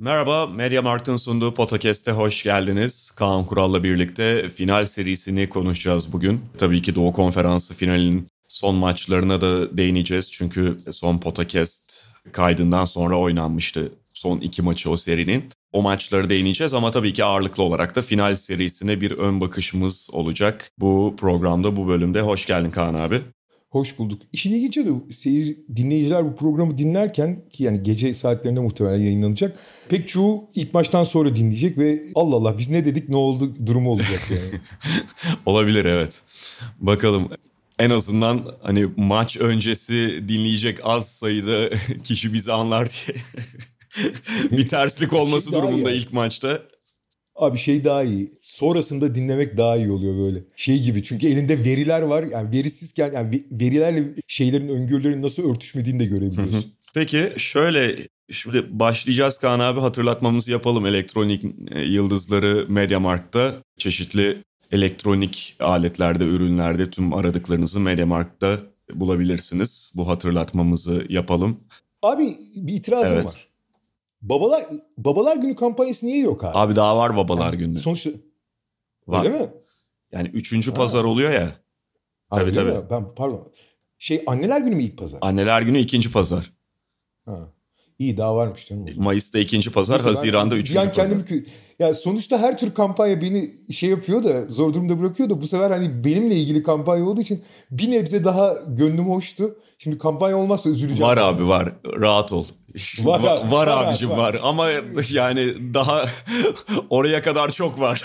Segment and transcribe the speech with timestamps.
[0.00, 3.10] Merhaba, Media Markt'ın sunduğu podcast'e hoş geldiniz.
[3.10, 6.40] Kaan Kural'la birlikte final serisini konuşacağız bugün.
[6.58, 10.32] Tabii ki Doğu Konferansı finalinin son maçlarına da değineceğiz.
[10.32, 15.44] Çünkü son podcast kaydından sonra oynanmıştı son iki maçı o serinin.
[15.72, 20.70] O maçları değineceğiz ama tabii ki ağırlıklı olarak da final serisine bir ön bakışımız olacak.
[20.78, 23.20] Bu programda, bu bölümde hoş geldin Kaan abi.
[23.70, 24.22] Hoş bulduk.
[24.32, 29.58] İşin ilginci de seyir, dinleyiciler bu programı dinlerken ki yani gece saatlerinde muhtemelen yayınlanacak.
[29.88, 33.90] Pek çoğu ilk maçtan sonra dinleyecek ve Allah Allah biz ne dedik ne oldu durumu
[33.90, 34.60] olacak yani.
[35.46, 36.22] Olabilir evet.
[36.80, 37.28] Bakalım
[37.78, 41.70] en azından hani maç öncesi dinleyecek az sayıda
[42.04, 43.18] kişi bizi anlar diye
[44.52, 46.00] bir terslik olması Şey durumunda iyi.
[46.00, 46.62] ilk maçta.
[47.38, 48.30] Abi şey daha iyi.
[48.40, 50.44] Sonrasında dinlemek daha iyi oluyor böyle.
[50.56, 52.22] Şey gibi çünkü elinde veriler var.
[52.32, 56.72] Yani verisizken yani ve- verilerle şeylerin öngörülerin nasıl örtüşmediğini de görebiliyorsun.
[56.94, 57.96] Peki şöyle
[58.30, 60.86] şimdi başlayacağız Kaan abi hatırlatmamızı yapalım.
[60.86, 64.42] Elektronik e, yıldızları Mediamarkt'ta çeşitli
[64.72, 68.58] elektronik aletlerde, ürünlerde tüm aradıklarınızı Mediamarkt'ta
[68.94, 69.92] bulabilirsiniz.
[69.96, 71.60] Bu hatırlatmamızı yapalım.
[72.02, 73.26] Abi bir itirazım Evet.
[73.26, 73.47] var.
[74.22, 74.64] Babalar
[74.98, 76.58] Babalar Günü kampanyası niye yok abi?
[76.58, 77.78] Abi daha var babalar Yani günü.
[77.78, 78.10] Sonuçta
[79.06, 79.26] Var.
[79.26, 79.48] öyle mi?
[80.12, 81.46] Yani üçüncü pazar oluyor ya.
[81.46, 82.70] Ha, Tabii, öyle tabii.
[82.70, 82.84] mi?
[82.90, 83.52] Ben pardon.
[83.98, 85.18] Şey anneler günü mü ilk pazar?
[85.22, 86.52] Anneler günü ikinci pazar.
[87.24, 87.52] Ha.
[87.98, 88.86] İyi daha varmış canım.
[88.96, 91.06] Mayıs'ta ikinci pazar, ben Haziran'da bir üçüncü an pazar.
[91.06, 91.46] kendimi kö-
[91.78, 95.70] ya sonuçta her tür kampanya beni şey yapıyor da zor durumda bırakıyor da bu sefer
[95.70, 99.58] hani benimle ilgili kampanya olduğu için bir nebze daha gönlüm hoştu.
[99.78, 101.02] Şimdi kampanya olmazsa üzüleceğim.
[101.02, 101.72] Var abi var.
[101.84, 102.44] Rahat ol.
[102.98, 104.16] Var Var, var, var abi, abicim var.
[104.16, 104.40] var.
[104.42, 104.70] Ama
[105.10, 106.04] yani daha
[106.90, 108.02] oraya kadar çok var.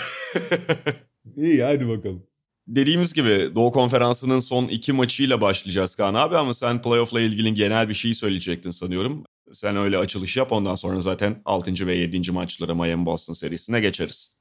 [1.36, 2.22] İyi hadi bakalım.
[2.66, 7.88] Dediğimiz gibi Doğu Konferansı'nın son iki maçıyla başlayacağız Kaan abi ama sen playoff'la ilgili genel
[7.88, 9.24] bir şey söyleyecektin sanıyorum.
[9.52, 11.86] Sen öyle açılış yap ondan sonra zaten 6.
[11.86, 12.32] ve 7.
[12.32, 14.36] maçlara Miami Boston serisine geçeriz.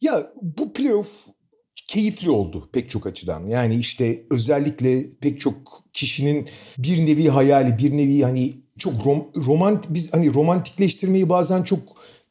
[0.00, 1.26] Ya bu playoff
[1.88, 3.46] keyifli oldu pek çok açıdan.
[3.46, 9.84] Yani işte özellikle pek çok kişinin bir nevi hayali, bir nevi hani çok rom, romant
[9.88, 11.78] biz hani romantikleştirmeyi bazen çok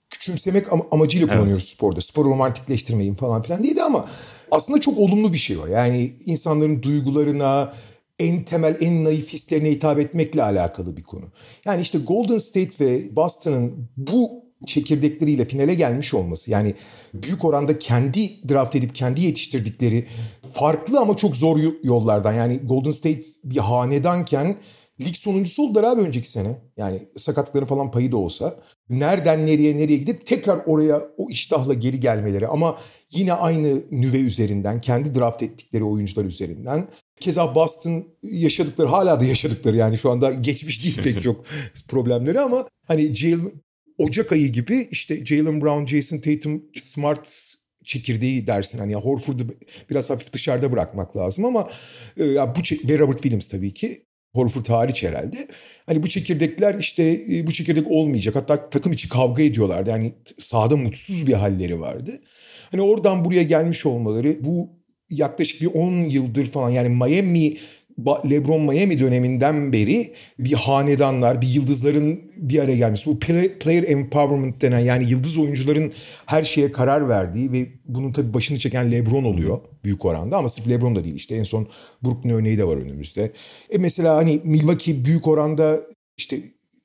[0.10, 1.38] küçümsemek am- amacıyla Evet.
[1.38, 2.02] kullanıyoruz sporda.
[2.02, 4.06] Sporu romantikleştirmeyin falan filan değil de ama
[4.52, 5.66] aslında çok olumlu bir şey o.
[5.68, 7.74] Yani insanların duygularına,
[8.20, 11.26] en temel, en naif hislerine hitap etmekle alakalı bir konu.
[11.66, 14.32] Yani işte Golden State ve Boston'ın bu
[14.66, 16.74] çekirdekleriyle finale gelmiş olması yani
[17.14, 20.06] büyük oranda kendi draft edip kendi yetiştirdikleri
[20.54, 24.58] farklı ama çok zor yo- yollardan yani Golden State bir hanedanken
[25.02, 26.62] lig sonuncusu oldular abi önceki sene.
[26.78, 28.60] Yani sakatlıkları falan payı da olsa.
[28.90, 32.78] Nereden nereye nereye gidip tekrar oraya o iştahla geri gelmeleri ama
[33.12, 36.88] yine aynı nüve üzerinden kendi draft ettikleri oyuncular üzerinden.
[37.20, 41.46] Keza Boston yaşadıkları hala da yaşadıkları yani şu anda geçmiş değil pek çok
[41.88, 43.52] problemleri ama hani Jalen
[43.98, 47.54] Ocak ayı gibi işte Jalen Brown, Jason Tatum, Smart
[47.88, 48.80] çekirdeği dersin.
[48.80, 49.44] Hani Horford'u
[49.90, 51.68] biraz hafif dışarıda bırakmak lazım ama
[52.18, 52.60] e, ya bu
[52.90, 54.07] ve Robert Williams tabii ki
[54.38, 55.48] Horford hariç herhalde.
[55.86, 58.36] Hani bu çekirdekler işte e, bu çekirdek olmayacak.
[58.36, 59.90] Hatta takım içi kavga ediyorlardı.
[59.90, 62.12] Yani sahada mutsuz bir halleri vardı.
[62.72, 64.70] Hani oradan buraya gelmiş olmaları bu
[65.10, 67.54] yaklaşık bir 10 yıldır falan yani Miami
[68.06, 73.10] LeBron Miami döneminden beri bir hanedanlar, bir yıldızların bir araya gelmesi.
[73.10, 75.94] Bu play- player empowerment denen yani yıldız oyuncuların
[76.26, 80.70] her şeye karar verdiği ve bunun tabii başını çeken LeBron oluyor büyük oranda ama sırf
[80.70, 81.68] LeBron da değil işte en son
[82.04, 83.32] Brooklyn örneği de var önümüzde.
[83.70, 85.80] E mesela hani Milwaukee büyük oranda
[86.18, 86.42] işte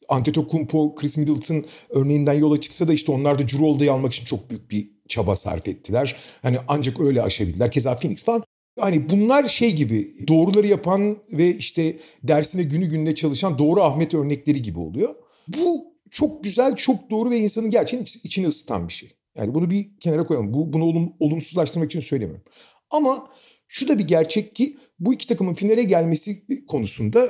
[0.08, 4.70] Antetokounmpo, Chris Middleton örneğinden yola çıksa da işte onlar da Drew almak için çok büyük
[4.70, 6.16] bir çaba sarf ettiler.
[6.42, 7.70] Hani ancak öyle aşabildiler.
[7.70, 8.42] Keza Phoenix falan.
[8.78, 14.62] Hani bunlar şey gibi doğruları yapan ve işte dersine günü gününe çalışan doğru Ahmet örnekleri
[14.62, 15.14] gibi oluyor.
[15.48, 19.10] Bu çok güzel, çok doğru ve insanın gerçekten iç- içini ısıtan bir şey.
[19.36, 20.54] Yani bunu bir kenara koyalım.
[20.54, 22.44] Bu, bunu olum, olumsuzlaştırmak için söylemiyorum.
[22.90, 23.28] Ama
[23.68, 27.26] şu da bir gerçek ki bu iki takımın finale gelmesi konusunda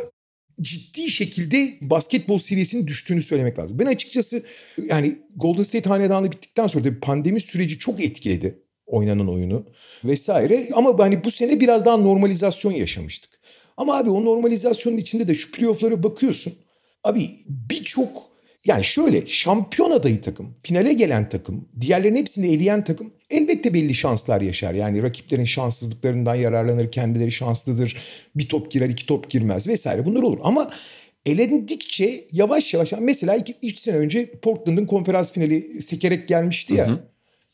[0.61, 3.79] ciddi şekilde basketbol seviyesinin düştüğünü söylemek lazım.
[3.79, 4.45] Ben açıkçası
[4.89, 8.62] yani Golden State hanedanı bittikten sonra da pandemi süreci çok etkiledi
[8.93, 9.65] oynanan oyunu
[10.05, 10.69] vesaire.
[10.75, 13.31] Ama hani bu sene biraz daha normalizasyon yaşamıştık.
[13.77, 16.53] Ama abi o normalizasyonun içinde de şu playoff'lara bakıyorsun.
[17.05, 18.33] Abi birçok
[18.67, 24.41] yani şöyle şampiyon adayı takım, finale gelen takım, diğerlerinin hepsini eleyen takım elbette belli şanslar
[24.41, 24.75] yaşar.
[24.75, 27.97] Yani rakiplerin şanssızlıklarından yararlanır, kendileri şanslıdır.
[28.37, 30.39] Bir top girer, iki top girmez vesaire bunlar olur.
[30.43, 30.71] Ama
[31.27, 36.89] elendikçe yavaş yavaş mesela 3 sene önce Portland'ın konferans finali sekerek gelmişti ya.
[36.89, 37.12] Hı hı.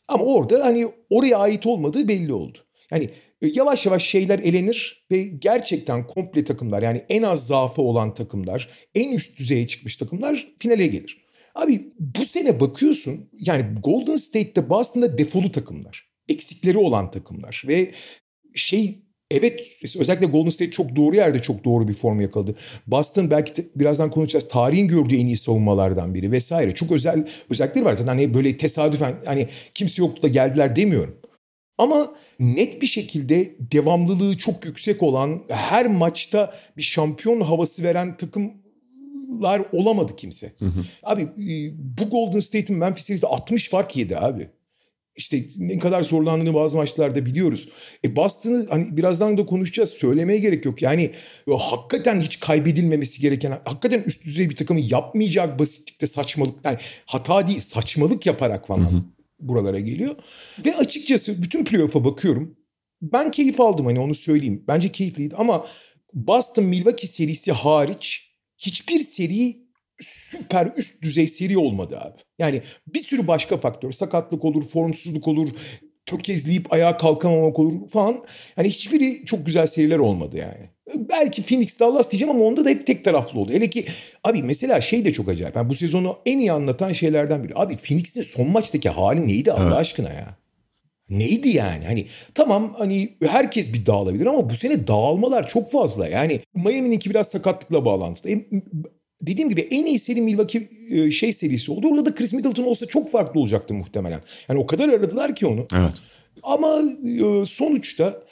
[0.09, 2.59] Ama orada hani oraya ait olmadığı belli oldu.
[2.91, 3.11] Yani
[3.43, 8.69] e, yavaş yavaş şeyler elenir ve gerçekten komple takımlar yani en az zaafı olan takımlar,
[8.95, 11.29] en üst düzeye çıkmış takımlar finale gelir.
[11.55, 16.09] Abi bu sene bakıyorsun yani Golden State'de Boston'da defolu takımlar.
[16.29, 17.91] Eksikleri olan takımlar ve
[18.55, 19.61] şey evet
[19.99, 22.55] özellikle Golden State çok doğru yerde çok doğru bir form yakaladı.
[22.87, 24.49] Boston belki birazdan konuşacağız.
[24.49, 26.75] Tarihin gördüğü en iyi savunmalardan biri vesaire.
[26.75, 31.17] Çok özel özellikleri var zaten hani böyle tesadüfen hani kimse yoktu da geldiler demiyorum.
[31.79, 39.63] Ama net bir şekilde devamlılığı çok yüksek olan her maçta bir şampiyon havası veren takımlar
[39.73, 40.53] olamadı kimse.
[40.59, 40.85] Hı hı.
[41.03, 44.49] Abi e, bu Golden State'in Memphis serisinde 60 fark yedi abi.
[45.19, 47.69] İşte ne kadar zorlandığını bazı maçlarda biliyoruz.
[48.05, 49.91] E Boston'ı hani birazdan da konuşacağız.
[49.91, 50.83] Söylemeye gerek yok.
[50.83, 51.11] Yani
[51.59, 56.65] hakikaten hiç kaybedilmemesi gereken, hakikaten üst düzey bir takımı yapmayacak basitlikte saçmalık.
[56.65, 58.81] Yani hata değil, saçmalık yaparak falan.
[58.81, 59.03] Hı hı
[59.41, 60.15] buralara geliyor.
[60.67, 62.57] Ve açıkçası bütün playoff'a bakıyorum.
[63.03, 64.65] Ben keyif aldım hani onu söyleyeyim.
[64.69, 65.67] Bence keyifliydi ama
[66.15, 69.68] Boston Milwaukee serisi hariç hiçbir seri
[70.01, 72.19] süper üst düzey seri olmadı abi.
[72.39, 73.93] Yani bir sürü başka faktör.
[73.93, 75.49] Sakatlık olur, formsuzluk olur,
[76.07, 78.25] tökezleyip ayağa kalkamamak olur falan.
[78.57, 80.71] Yani hiçbiri çok güzel seriler olmadı yani.
[81.11, 83.53] Belki Phoenix Dallas diyeceğim ama onda da hep tek taraflı oldu.
[83.53, 83.85] Hele ki
[84.25, 85.57] abi mesela şey de çok acayip.
[85.57, 87.53] Yani bu sezonu en iyi anlatan şeylerden biri.
[87.57, 89.77] Abi Phoenix'in son maçtaki hali neydi Allah evet.
[89.77, 90.37] aşkına ya?
[91.11, 91.85] Neydi yani?
[91.85, 96.09] Hani tamam hani herkes bir dağılabilir ama bu sene dağılmalar çok fazla.
[96.09, 98.33] Yani Miami'ninki biraz sakatlıkla bağlantılı.
[98.33, 98.47] E,
[99.23, 101.89] dediğim gibi en iyi seri Milwaukee e, şey serisi oldu.
[101.91, 104.21] Orada da Chris Middleton olsa çok farklı olacaktı muhtemelen.
[104.49, 105.67] Yani o kadar aradılar ki onu.
[105.75, 105.95] Evet.
[106.43, 108.23] Ama e, sonuçta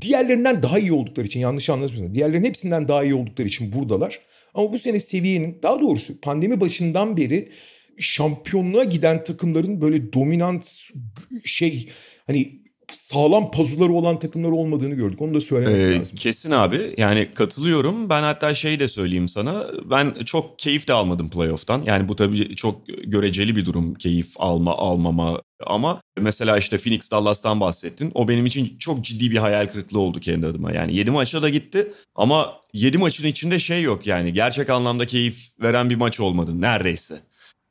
[0.00, 2.12] diğerlerinden daha iyi oldukları için yanlış anlaşılmasın.
[2.12, 4.20] Diğerlerin hepsinden daha iyi oldukları için buradalar.
[4.54, 7.48] Ama bu sene seviyenin daha doğrusu pandemi başından beri
[7.98, 10.90] şampiyonluğa giden takımların böyle dominant
[11.44, 11.88] şey
[12.26, 15.22] hani sağlam pazuları olan takımlar olmadığını gördük.
[15.22, 16.16] Onu da söylemek ee, lazım.
[16.16, 16.94] Kesin abi.
[16.96, 18.08] Yani katılıyorum.
[18.08, 19.66] Ben hatta şey de söyleyeyim sana.
[19.90, 21.82] Ben çok keyif de almadım playoff'tan.
[21.86, 23.94] Yani bu tabii çok göreceli bir durum.
[23.94, 25.42] Keyif alma almama.
[25.66, 28.10] Ama mesela işte Phoenix Dallas'tan bahsettin.
[28.14, 30.72] O benim için çok ciddi bir hayal kırıklığı oldu kendi adıma.
[30.72, 34.32] Yani 7 maça da gitti ama 7 maçın içinde şey yok yani.
[34.32, 37.20] Gerçek anlamda keyif veren bir maç olmadı neredeyse.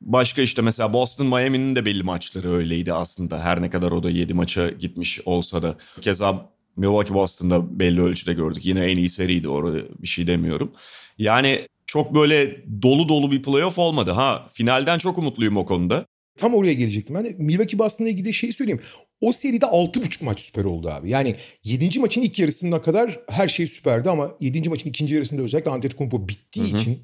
[0.00, 3.44] Başka işte mesela Boston Miami'nin de belli maçları öyleydi aslında.
[3.44, 5.76] Her ne kadar o da 7 maça gitmiş olsa da.
[6.00, 8.66] Keza Milwaukee Boston'da belli ölçüde gördük.
[8.66, 10.72] Yine en iyi seriydi orada bir şey demiyorum.
[11.18, 14.10] Yani çok böyle dolu dolu bir playoff olmadı.
[14.10, 16.06] Ha finalden çok umutluyum o konuda.
[16.36, 17.14] Tam oraya gelecektim.
[17.14, 18.80] Ben de Milwaukee Boston'la ilgili şey söyleyeyim.
[19.20, 21.10] O seride 6,5 maç süper oldu abi.
[21.10, 22.00] Yani 7.
[22.00, 24.68] maçın ilk yarısına kadar her şey süperdi ama 7.
[24.68, 26.76] maçın ikinci yarısında özellikle Antetokounmpo bittiği Hı-hı.
[26.76, 26.98] için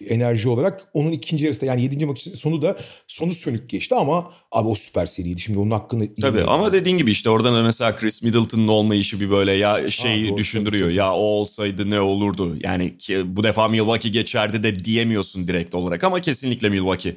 [0.00, 2.76] enerji olarak onun ikinci yarısında yani yedinci maç sonu da
[3.08, 5.40] sonu sönük geçti ama abi o süper seriydi.
[5.40, 6.72] Şimdi onun hakkını Tabii ama yani.
[6.72, 10.88] dediğin gibi işte oradan da mesela Chris Middleton'ın olmayışı bir böyle ya şey ha, düşündürüyor.
[10.88, 10.98] Tabii.
[10.98, 12.56] Ya o olsaydı ne olurdu?
[12.62, 17.16] Yani ki bu defa Milwaukee geçerdi de diyemiyorsun direkt olarak ama kesinlikle Milwaukee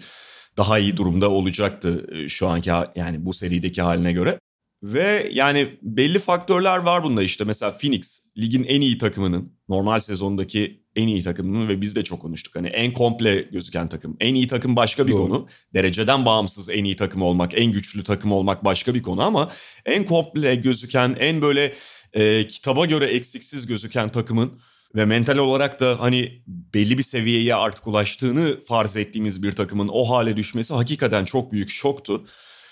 [0.57, 4.39] daha iyi durumda olacaktı e, şu anki yani bu serideki haline göre.
[4.83, 10.83] Ve yani belli faktörler var bunda işte mesela Phoenix ligin en iyi takımının normal sezondaki
[10.99, 12.55] en iyi takımının ve biz de çok konuştuk.
[12.55, 14.17] Hani en komple gözüken takım.
[14.19, 15.21] En iyi takım başka bir Doğru.
[15.21, 15.47] konu.
[15.73, 19.51] Dereceden bağımsız en iyi takım olmak, en güçlü takım olmak başka bir konu ama
[19.85, 21.73] en komple gözüken, en böyle
[22.13, 24.51] e, kitaba göre eksiksiz gözüken takımın
[24.95, 30.09] ve mental olarak da hani belli bir seviyeye artık ulaştığını farz ettiğimiz bir takımın o
[30.09, 32.25] hale düşmesi hakikaten çok büyük şoktu.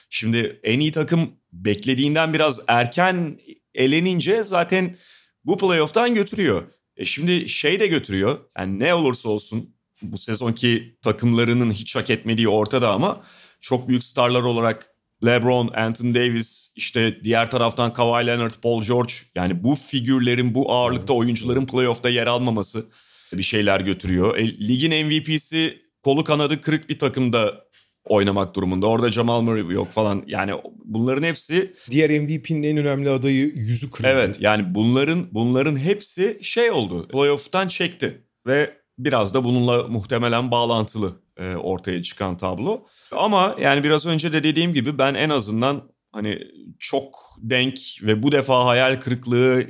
[0.10, 3.40] Şimdi en iyi takım beklediğinden biraz erken
[3.76, 4.96] elenince zaten
[5.44, 6.77] bu playoff'tan götürüyor.
[6.98, 8.40] E şimdi şey de götürüyor.
[8.58, 9.70] Yani ne olursa olsun
[10.02, 13.24] bu sezonki takımlarının hiç hak etmediği ortada ama
[13.62, 19.64] çok büyük starlar olarak LeBron, Anthony Davis, işte diğer taraftan Kawhi Leonard, Paul George yani
[19.64, 22.86] bu figürlerin, bu ağırlıkta oyuncuların playoff'ta yer almaması
[23.34, 24.38] bir şeyler götürüyor.
[24.38, 27.67] E, ligin MVP'si kolu kanadı kırık bir takımda
[28.10, 28.88] oynamak durumunda.
[28.88, 30.24] Orada Jamal Murray yok falan.
[30.28, 30.54] Yani
[30.86, 34.12] bunların hepsi diğer MVP'nin en önemli adayı yüzü kırıldı.
[34.14, 37.08] Evet yani bunların bunların hepsi şey oldu.
[37.08, 42.86] Playoff'tan çekti ve biraz da bununla muhtemelen bağlantılı e, ortaya çıkan tablo.
[43.12, 46.40] Ama yani biraz önce de dediğim gibi ben en azından hani
[46.80, 49.66] çok denk ve bu defa hayal kırıklığı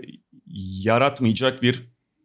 [0.84, 1.84] yaratmayacak bir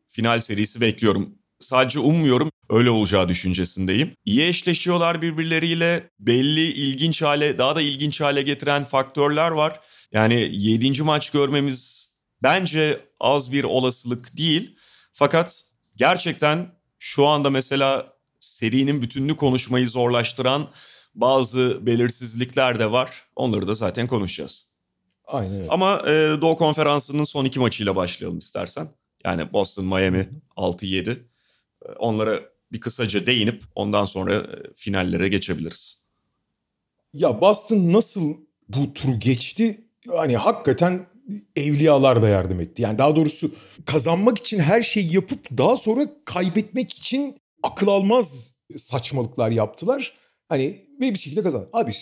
[0.09, 1.35] final serisi bekliyorum.
[1.61, 4.17] Sadece ummuyorum öyle olacağı düşüncesindeyim.
[4.25, 6.11] İyi eşleşiyorlar birbirleriyle.
[6.21, 9.81] Belli ilginç hale, daha da ilginç hale getiren faktörler var.
[10.12, 11.02] Yani 7.
[11.02, 12.09] maç görmemiz
[12.43, 14.76] bence az bir olasılık değil.
[15.12, 15.64] Fakat
[15.97, 20.69] gerçekten şu anda mesela serinin bütününü konuşmayı zorlaştıran
[21.14, 23.25] bazı belirsizlikler de var.
[23.37, 24.73] Onları da zaten konuşacağız.
[25.26, 25.69] Aynen öyle.
[25.69, 28.88] Ama e, Doğu Konferansı'nın son iki maçıyla başlayalım istersen.
[29.25, 31.11] Yani Boston, Miami 6-7.
[31.11, 31.17] E,
[31.99, 36.07] onlara bir kısaca değinip ondan sonra e, finallere geçebiliriz.
[37.12, 38.35] Ya Boston nasıl
[38.69, 39.85] bu turu geçti?
[40.09, 41.07] Hani hakikaten
[41.57, 42.83] evliyalar da yardım etti.
[42.83, 43.55] Yani daha doğrusu
[43.87, 50.12] kazanmak için her şeyi yapıp daha sonra kaybetmek için akıl almaz saçmalıklar yaptılar.
[50.49, 51.69] Hani ve bir şekilde kazandı.
[51.73, 51.93] Abi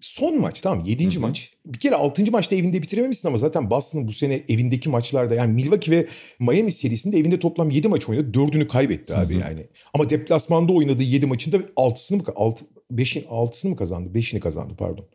[0.00, 1.50] son maç tamam yedinci maç.
[1.66, 5.92] Bir kere altıncı maçta evinde bitirememişsin ama zaten Boston'ın bu sene evindeki maçlarda yani Milwaukee
[5.92, 6.06] ve
[6.38, 8.34] Miami serisinde evinde toplam yedi maç oynadı.
[8.34, 9.66] Dördünü kaybetti abi yani.
[9.94, 14.14] Ama deplasmanda oynadığı yedi maçında altısını mı, altı, beşin, altısını mı kazandı?
[14.14, 15.06] Beşini kazandı pardon.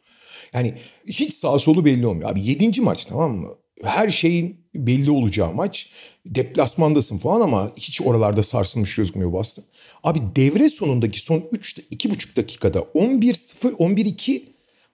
[0.54, 0.74] Yani
[1.08, 2.32] hiç sağ solu belli olmuyor.
[2.32, 3.50] Abi yedinci maç tamam mı?
[3.84, 5.92] Her şeyin belli olacağı maç.
[6.26, 9.66] Deplasmandasın falan ama hiç oralarda sarsılmış gözükmüyor Boston.
[10.04, 14.42] Abi devre sonundaki son 3 2,5 dakikada 11-0 11-2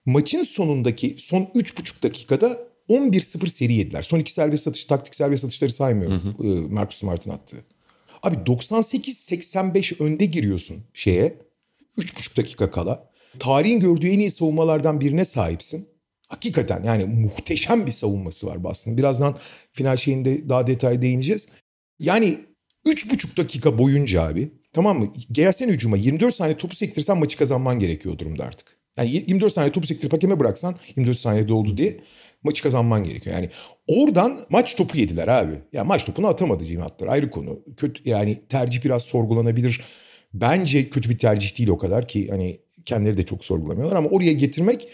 [0.08, 4.02] maçın sonundaki son 3,5 dakikada 11-0 seri yediler.
[4.02, 6.20] Son iki serbest atış, taktik serbest atışları saymıyorum.
[6.38, 6.68] Hı hı.
[6.70, 7.64] Marcus Smart'ın attığı.
[8.22, 11.34] Abi 98-85 önde giriyorsun şeye.
[11.98, 13.10] 3,5 dakika kala.
[13.38, 15.88] Tarihin gördüğü en iyi savunmalardan birine sahipsin.
[16.28, 18.96] Hakikaten yani muhteşem bir savunması var Boston'ın.
[18.96, 19.38] Birazdan
[19.72, 21.48] final şeyinde daha detay değineceğiz.
[21.98, 22.38] Yani
[22.86, 25.12] 3,5 dakika boyunca abi tamam mı?
[25.32, 28.77] Gelsen hücuma 24 saniye topu sektirsen maçı kazanman gerekiyor durumda artık.
[28.98, 31.96] Yani 24 saniye topu sektirip hakeme bıraksan 24 saniyede oldu diye
[32.42, 33.36] maçı kazanman gerekiyor.
[33.36, 33.50] Yani
[33.86, 35.52] oradan maç topu yediler abi.
[35.52, 37.60] Ya yani maç topunu atamadı Cimatlar ayrı konu.
[37.76, 39.80] Kötü yani tercih biraz sorgulanabilir.
[40.34, 44.32] Bence kötü bir tercih değil o kadar ki hani kendileri de çok sorgulamıyorlar ama oraya
[44.32, 44.88] getirmek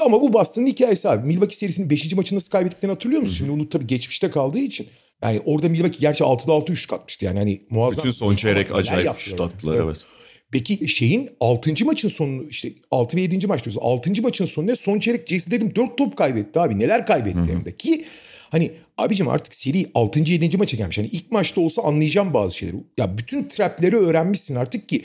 [0.00, 1.26] ama bu Boston'ın hikayesi abi.
[1.26, 2.12] Milwaukee serisinin 5.
[2.12, 3.36] maçını nasıl kaybettiklerini hatırlıyor musun?
[3.36, 4.86] Şimdi onu tabii geçmişte kaldığı için.
[5.22, 8.04] Yani orada Milwaukee gerçi 6'da 6 üçlük atmıştı yani hani muazzam.
[8.04, 9.84] Bütün son çeyrek acayip şut attılar evet.
[9.84, 10.06] evet.
[10.52, 11.84] Peki şeyin 6.
[11.84, 13.46] maçın sonu işte 6 ve 7.
[13.46, 13.78] maç diyoruz.
[13.82, 14.22] 6.
[14.22, 14.76] maçın sonu ne?
[14.76, 16.78] Son çeyrek Jason dedim 4 top kaybetti abi.
[16.78, 18.04] Neler kaybetti hem de ki
[18.50, 20.20] hani abicim artık seri 6.
[20.20, 20.56] 7.
[20.56, 20.98] maça gelmiş.
[20.98, 22.76] Hani ilk maçta olsa anlayacağım bazı şeyleri.
[22.98, 25.02] Ya bütün trapleri öğrenmişsin artık ki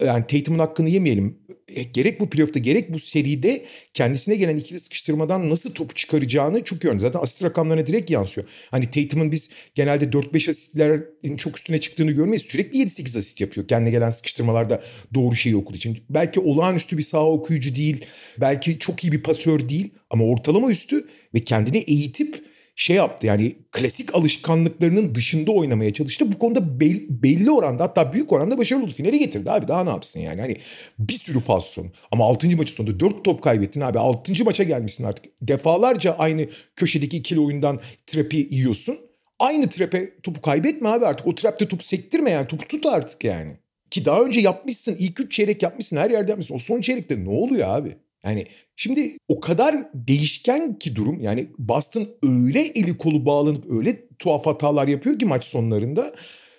[0.00, 1.38] yani Tatum'un hakkını yemeyelim.
[1.68, 3.64] E, gerek bu playoff'ta gerek bu seride
[3.94, 8.48] kendisine gelen ikili sıkıştırmadan nasıl topu çıkaracağını çok iyi Zaten asist rakamlarına direkt yansıyor.
[8.70, 12.42] Hani Tatum'un biz genelde 4-5 asistlerin çok üstüne çıktığını görmeyiz.
[12.42, 13.68] Sürekli 7-8 asist yapıyor.
[13.68, 14.82] Kendine gelen sıkıştırmalarda
[15.14, 15.98] doğru şeyi okuduğu için.
[16.10, 18.04] Belki olağanüstü bir sağ okuyucu değil.
[18.40, 19.90] Belki çok iyi bir pasör değil.
[20.10, 22.47] Ama ortalama üstü ve kendini eğitip
[22.78, 26.32] şey yaptı yani klasik alışkanlıklarının dışında oynamaya çalıştı.
[26.32, 28.92] Bu konuda bel, belli oranda hatta büyük oranda başarılı oldu.
[28.92, 30.40] Finale getirdi abi daha ne yapsın yani.
[30.40, 30.56] Hani
[30.98, 31.86] bir sürü faz sonu.
[32.12, 32.56] Ama 6.
[32.56, 33.98] maçın sonunda 4 top kaybettin abi.
[33.98, 34.44] 6.
[34.44, 35.24] maça gelmişsin artık.
[35.42, 38.98] Defalarca aynı köşedeki ikili oyundan trapi yiyorsun.
[39.38, 41.26] Aynı trepe topu kaybetme abi artık.
[41.26, 42.46] O trapte topu sektirme yani.
[42.46, 43.56] Topu tut artık yani.
[43.90, 44.96] Ki daha önce yapmışsın.
[44.98, 45.96] ilk üç çeyrek yapmışsın.
[45.96, 46.54] Her yerde yapmışsın.
[46.54, 47.96] O son çeyrekte ne oluyor abi?
[48.24, 48.46] Yani
[48.76, 54.88] şimdi o kadar değişken ki durum yani Boston öyle eli kolu bağlanıp öyle tuhaf hatalar
[54.88, 56.12] yapıyor ki maç sonlarında.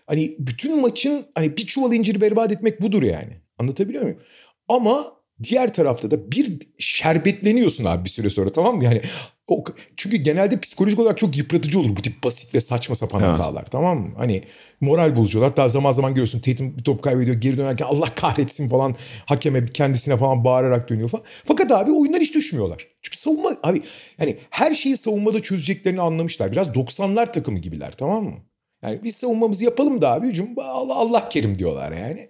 [0.08, 3.42] Hani bütün maçın hani bir çuval inciri berbat etmek budur yani.
[3.58, 4.20] Anlatabiliyor muyum?
[4.68, 8.84] Ama diğer tarafta da bir şerbetleniyorsun abi bir süre sonra tamam mı?
[8.84, 9.02] Yani
[9.48, 9.64] o,
[9.96, 13.32] çünkü genelde psikolojik olarak çok yıpratıcı olur bu tip basit ve saçma sapan evet.
[13.32, 14.14] hatalar tamam mı?
[14.18, 14.44] Hani
[14.82, 15.44] moral bozucu.
[15.44, 20.18] Hatta zaman zaman görüyorsun Tatum bir top kaybediyor geri dönerken Allah kahretsin falan hakeme kendisine
[20.18, 21.24] falan bağırarak dönüyor falan.
[21.46, 22.88] Fakat abi oyunlar hiç düşmüyorlar.
[23.02, 23.82] Çünkü savunma abi
[24.20, 26.52] yani her şeyi savunmada çözeceklerini anlamışlar.
[26.52, 28.36] Biraz 90'lar takımı gibiler tamam mı?
[28.84, 32.28] Yani biz savunmamızı yapalım da abi hücum Allah, Allah kerim diyorlar yani.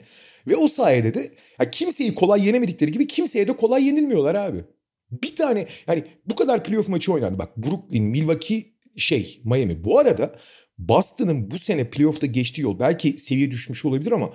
[0.49, 4.63] Ve o sayede de ya kimseyi kolay yenemedikleri gibi kimseye de kolay yenilmiyorlar abi.
[5.11, 7.39] Bir tane yani bu kadar playoff maçı oynandı.
[7.39, 8.65] Bak Brooklyn, Milwaukee,
[8.97, 9.83] şey Miami.
[9.83, 10.35] Bu arada
[10.77, 14.33] Boston'ın bu sene playoff'ta geçtiği yol belki seviye düşmüş olabilir ama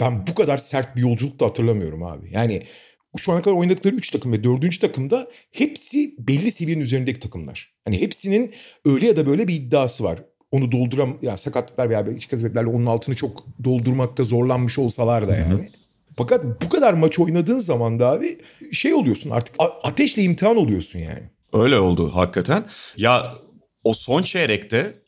[0.00, 2.32] ben bu kadar sert bir yolculuk da hatırlamıyorum abi.
[2.32, 2.62] Yani
[3.16, 4.80] şu ana kadar oynadıkları 3 takım ve 4.
[4.80, 7.74] takımda hepsi belli seviyenin üzerindeki takımlar.
[7.84, 8.54] Hani hepsinin
[8.84, 10.24] öyle ya da böyle bir iddiası var.
[10.54, 15.52] Onu dolduram ya sakatlıklar veya iç sebeplerle onun altını çok doldurmakta zorlanmış olsalar da yani.
[15.52, 15.66] Hı hı.
[16.16, 18.38] Fakat bu kadar maç oynadığın zaman da abi
[18.72, 21.22] şey oluyorsun artık ateşle imtihan oluyorsun yani.
[21.52, 22.66] Öyle oldu hakikaten.
[22.96, 23.34] Ya
[23.84, 25.02] o son çeyrekte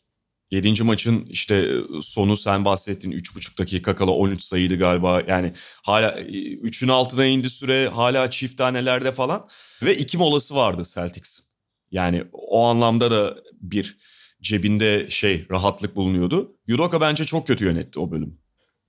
[0.51, 0.83] 7.
[0.83, 1.69] maçın işte
[2.01, 5.21] sonu sen bahsettin 3,5 dakika kala 13 sayıydı galiba.
[5.27, 9.47] Yani hala 3'ün altına indi süre hala çift tanelerde falan.
[9.83, 11.45] Ve iki molası vardı Celtics'in.
[11.91, 13.97] Yani o anlamda da bir
[14.41, 16.55] cebinde şey rahatlık bulunuyordu.
[16.67, 18.37] Yudoka bence çok kötü yönetti o bölüm.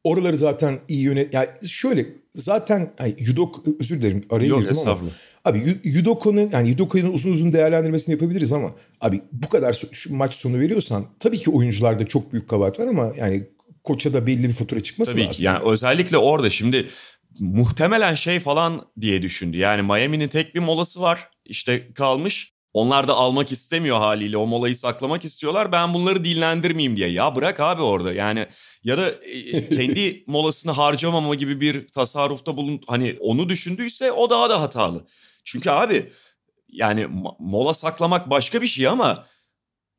[0.05, 1.35] Oraları zaten iyi yönet...
[1.35, 5.00] Yani şöyle zaten yani Yudok özür dilerim araya Yok, girdim ama.
[5.45, 10.59] Abi Yudoko'nun yani Yudoko'nun uzun uzun değerlendirmesini yapabiliriz ama abi bu kadar şu maç sonu
[10.59, 13.49] veriyorsan tabii ki oyuncularda çok büyük kabahat var ama yani
[13.85, 15.37] koça da belli bir fatura çıkması Tabii lazım.
[15.37, 16.88] ki yani özellikle orada şimdi
[17.40, 19.57] muhtemelen şey falan diye düşündü.
[19.57, 22.52] Yani Miami'nin tek bir molası var işte kalmış.
[22.75, 25.73] Onlar da almak istemiyor haliyle o molayı saklamak istiyorlar.
[25.73, 27.09] Ben bunları dinlendirmeyeyim diye.
[27.09, 28.47] Ya bırak abi orada yani
[28.85, 34.51] ya da e, kendi molasını harcamama gibi bir tasarrufta bulun hani onu düşündüyse o daha
[34.51, 35.07] da hatalı.
[35.45, 36.13] Çünkü abi
[36.69, 37.07] yani
[37.39, 39.27] mola saklamak başka bir şey ama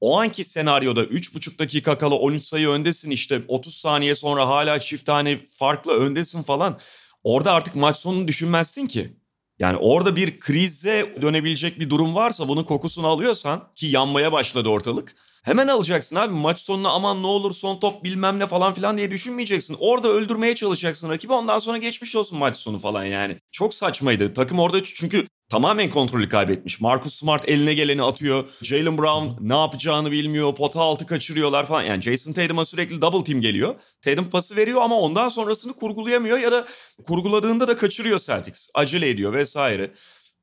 [0.01, 5.05] o anki senaryoda 3,5 dakika kala 13 sayı öndesin işte 30 saniye sonra hala çift
[5.05, 6.79] tane farklı öndesin falan.
[7.23, 9.18] Orada artık maç sonunu düşünmezsin ki.
[9.59, 15.15] Yani orada bir krize dönebilecek bir durum varsa bunun kokusunu alıyorsan ki yanmaya başladı ortalık.
[15.43, 19.11] Hemen alacaksın abi maç sonuna aman ne olur son top bilmem ne falan filan diye
[19.11, 19.77] düşünmeyeceksin.
[19.79, 23.37] Orada öldürmeye çalışacaksın rakibi ondan sonra geçmiş olsun maç sonu falan yani.
[23.51, 24.33] Çok saçmaydı.
[24.33, 26.81] Takım orada çünkü tamamen kontrolü kaybetmiş.
[26.81, 28.49] Marcus Smart eline geleni atıyor.
[28.61, 30.55] Jalen Brown ne yapacağını bilmiyor.
[30.55, 31.83] Pota altı kaçırıyorlar falan.
[31.83, 33.75] Yani Jason Tatum'a sürekli double team geliyor.
[34.01, 36.67] Tatum pası veriyor ama ondan sonrasını kurgulayamıyor ya da
[37.03, 38.69] kurguladığında da kaçırıyor Celtics.
[38.73, 39.91] Acele ediyor vesaire.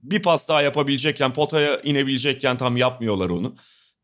[0.02, 3.56] Bir pas daha yapabilecekken, potaya inebilecekken tam yapmıyorlar onu.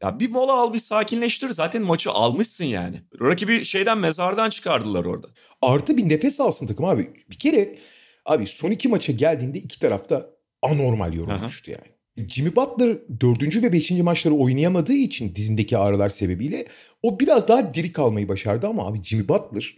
[0.03, 1.51] Ya bir mola al bir sakinleştir.
[1.51, 3.03] Zaten maçı almışsın yani.
[3.21, 5.29] Rakibi şeyden mezardan çıkardılar orada.
[5.63, 7.11] Artı bir nefes alsın takım abi.
[7.31, 7.79] Bir kere
[8.25, 10.32] abi son iki maça geldiğinde iki tarafta
[10.63, 12.29] anormal yorulmuştu yani.
[12.29, 16.65] Jimmy Butler dördüncü ve beşinci maçları oynayamadığı için dizindeki ağrılar sebebiyle
[17.03, 19.77] o biraz daha diri kalmayı başardı ama abi Jimmy Butler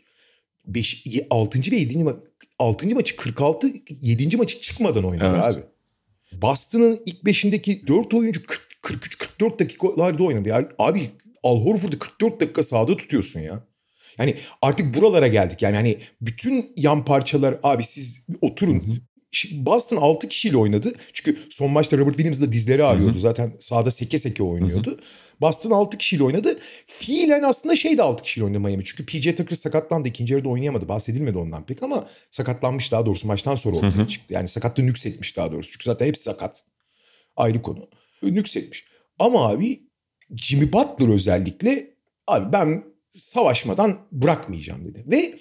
[0.67, 1.73] 5, 6.
[1.73, 1.99] ve 7.
[1.99, 2.17] Ma
[2.59, 2.89] 6.
[2.95, 4.37] maçı 46, 7.
[4.37, 5.57] maçı çıkmadan oynadı Evet.
[5.57, 5.65] abi.
[6.43, 8.41] Boston'ın ilk beşindeki 4 oyuncu
[8.83, 10.49] 43-44 dakikalarda oynadı.
[10.49, 11.03] Ya abi
[11.43, 13.65] Al Horford'u 44 dakika sahada tutuyorsun ya.
[14.19, 15.63] Yani artık buralara geldik.
[15.63, 18.81] Yani hani bütün yan parçalar abi siz oturun.
[18.81, 19.01] Şimdi
[19.53, 20.95] Boston 6 kişiyle oynadı.
[21.13, 23.19] Çünkü son maçta Robert Williams'la dizleri ağrıyordu.
[23.19, 25.01] Zaten sahada seke seke oynuyordu.
[25.41, 26.59] Boston 6 kişiyle oynadı.
[26.87, 28.85] Fiilen aslında şey de 6 kişiyle oynadı Miami.
[28.85, 30.09] Çünkü PJ Tucker sakatlandı.
[30.09, 30.89] ikinci yarıda oynayamadı.
[30.89, 34.35] Bahsedilmedi ondan pek ama sakatlanmış daha doğrusu maçtan sonra ortaya çıktı.
[34.35, 35.73] Yani sakatlığı nüksetmiş daha doğrusu.
[35.73, 36.65] Çünkü zaten hepsi sakat.
[37.37, 37.89] Ayrı konu.
[38.23, 38.85] Nüksetmiş.
[39.19, 39.81] Ama abi
[40.37, 41.95] Jimmy Butler özellikle
[42.27, 45.05] abi ben savaşmadan bırakmayacağım dedi.
[45.07, 45.35] Ve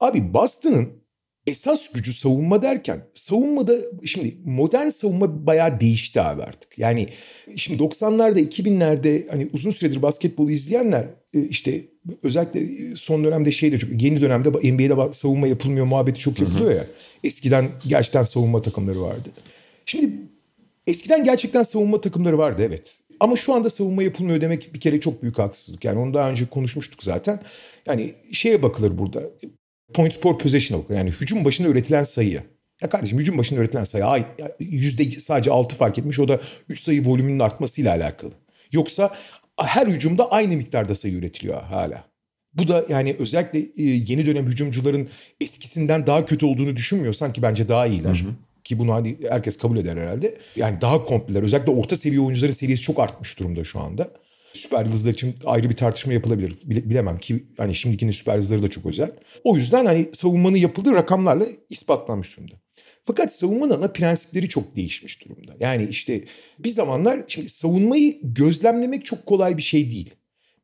[0.00, 1.03] abi Boston'ın
[1.46, 6.78] esas gücü savunma derken savunmada şimdi modern savunma bayağı değişti abi artık.
[6.78, 7.08] Yani
[7.56, 11.84] şimdi 90'larda 2000'lerde hani uzun süredir basketbolu izleyenler e, işte
[12.22, 12.60] özellikle
[12.96, 16.86] son dönemde şeyde çok yeni dönemde NBA'de savunma yapılmıyor muhabbeti çok yapılıyor ya.
[17.24, 19.28] Eskiden gerçekten savunma takımları vardı.
[19.86, 20.12] Şimdi
[20.86, 23.00] eskiden gerçekten savunma takımları vardı evet.
[23.20, 25.84] Ama şu anda savunma yapılmıyor demek bir kere çok büyük haksızlık.
[25.84, 27.42] Yani onu daha önce konuşmuştuk zaten.
[27.86, 29.22] Yani şeye bakılır burada.
[29.94, 30.98] Points per possession'a bakılır.
[30.98, 32.42] Yani hücum başına üretilen sayıya.
[32.82, 34.24] Ya kardeşim hücum başına üretilen sayı ay,
[34.60, 36.18] yüzde sadece 6 fark etmiş.
[36.18, 38.32] O da 3 sayı volümünün artmasıyla alakalı.
[38.72, 39.14] Yoksa
[39.60, 42.04] her hücumda aynı miktarda sayı üretiliyor hala.
[42.54, 45.08] Bu da yani özellikle e, yeni dönem hücumcuların
[45.40, 48.14] eskisinden daha kötü olduğunu düşünmüyorsan ki bence daha iyiler.
[48.14, 48.34] Hı hı.
[48.64, 50.34] Ki bunu hani herkes kabul eder herhalde.
[50.56, 51.42] Yani daha kompleler.
[51.42, 54.10] Özellikle orta seviye oyuncuların seviyesi çok artmış durumda şu anda.
[54.54, 56.58] Süper yıldızlar için ayrı bir tartışma yapılabilir.
[56.64, 59.10] Bile, bilemem ki hani şimdikinin süper yıldızları da çok özel.
[59.44, 62.54] O yüzden hani savunmanın yapıldığı rakamlarla ispatlanmış durumda.
[63.02, 65.52] Fakat savunmanın ana prensipleri çok değişmiş durumda.
[65.60, 66.24] Yani işte
[66.58, 70.14] bir zamanlar şimdi savunmayı gözlemlemek çok kolay bir şey değil.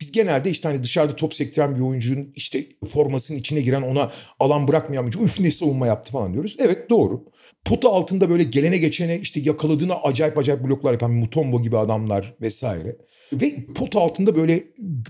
[0.00, 4.68] Biz genelde işte hani dışarıda top sektiren bir oyuncunun işte formasının içine giren ona alan
[4.68, 6.56] bırakmayan bir üf ne savunma yaptı falan diyoruz.
[6.58, 7.24] Evet doğru.
[7.64, 12.96] Pota altında böyle gelene geçene işte yakaladığına acayip acayip bloklar yapan Mutombo gibi adamlar vesaire.
[13.32, 14.64] Ve pota altında böyle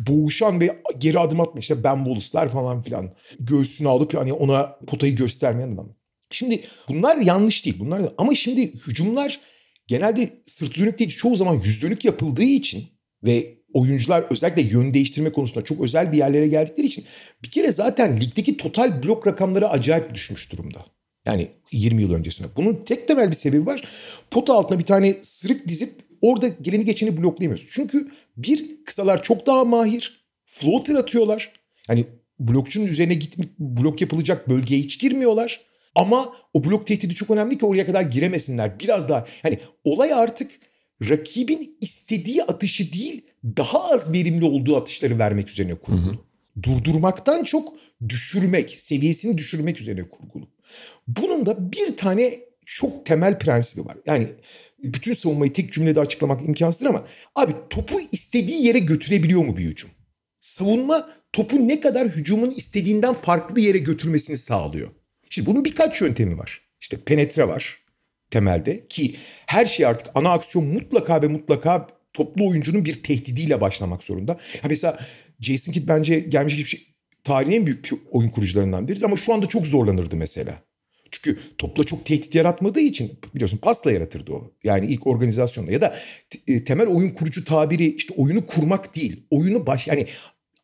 [0.08, 3.14] boğuşan ve geri adım atma işte Ben Wallace'lar falan filan.
[3.40, 5.88] Göğsünü alıp hani ona potayı göstermeyen adam.
[6.30, 7.76] Şimdi bunlar yanlış değil.
[7.80, 9.40] Bunlar ama şimdi hücumlar
[9.86, 12.84] genelde sırt dönük değil çoğu zaman yüz dönük yapıldığı için
[13.24, 17.04] ve oyuncular özellikle yön değiştirme konusunda çok özel bir yerlere geldikleri için
[17.42, 20.86] bir kere zaten ligdeki total blok rakamları acayip düşmüş durumda.
[21.26, 22.46] Yani 20 yıl öncesine.
[22.56, 23.88] Bunun tek temel bir sebebi var.
[24.30, 27.68] Pota altına bir tane sırık dizip orada geleni geçeni bloklayamıyorsun.
[27.72, 30.20] Çünkü bir kısalar çok daha mahir.
[30.46, 31.52] Floater atıyorlar.
[31.88, 32.04] Yani
[32.38, 35.60] blokçunun üzerine gitmek blok yapılacak bölgeye hiç girmiyorlar.
[35.94, 38.80] Ama o blok tehdidi çok önemli ki oraya kadar giremesinler.
[38.80, 40.50] Biraz daha hani olay artık
[41.08, 46.06] rakibin istediği atışı değil daha az verimli olduğu atışları vermek üzerine kurgulu.
[46.06, 46.62] Hı hı.
[46.62, 47.74] Durdurmaktan çok
[48.08, 50.48] düşürmek, seviyesini düşürmek üzerine kurgulu.
[51.08, 53.96] Bunun da bir tane çok temel prensibi var.
[54.06, 54.28] Yani
[54.82, 57.04] bütün savunmayı tek cümlede açıklamak imkansız ama
[57.36, 59.90] abi topu istediği yere götürebiliyor mu bir hücum?
[60.40, 64.90] savunma topu ne kadar hücumun istediğinden farklı yere götürmesini sağlıyor.
[65.30, 66.60] Şimdi bunun birkaç yöntemi var.
[66.80, 67.78] İşte penetre var
[68.30, 69.14] temelde ki
[69.46, 74.32] her şey artık ana aksiyon mutlaka ve mutlaka toplu oyuncunun bir tehdidiyle başlamak zorunda.
[74.62, 74.98] Ha mesela
[75.40, 76.86] Jason Kidd bence gelmiş şey
[77.24, 80.62] tarihin en büyük oyun kurucularından biri ama şu anda çok zorlanırdı mesela.
[81.10, 84.52] Çünkü topla çok tehdit yaratmadığı için biliyorsun pasla yaratırdı o.
[84.64, 85.96] Yani ilk organizasyonda ya da
[86.46, 89.22] e, temel oyun kurucu tabiri işte oyunu kurmak değil.
[89.30, 90.06] Oyunu baş yani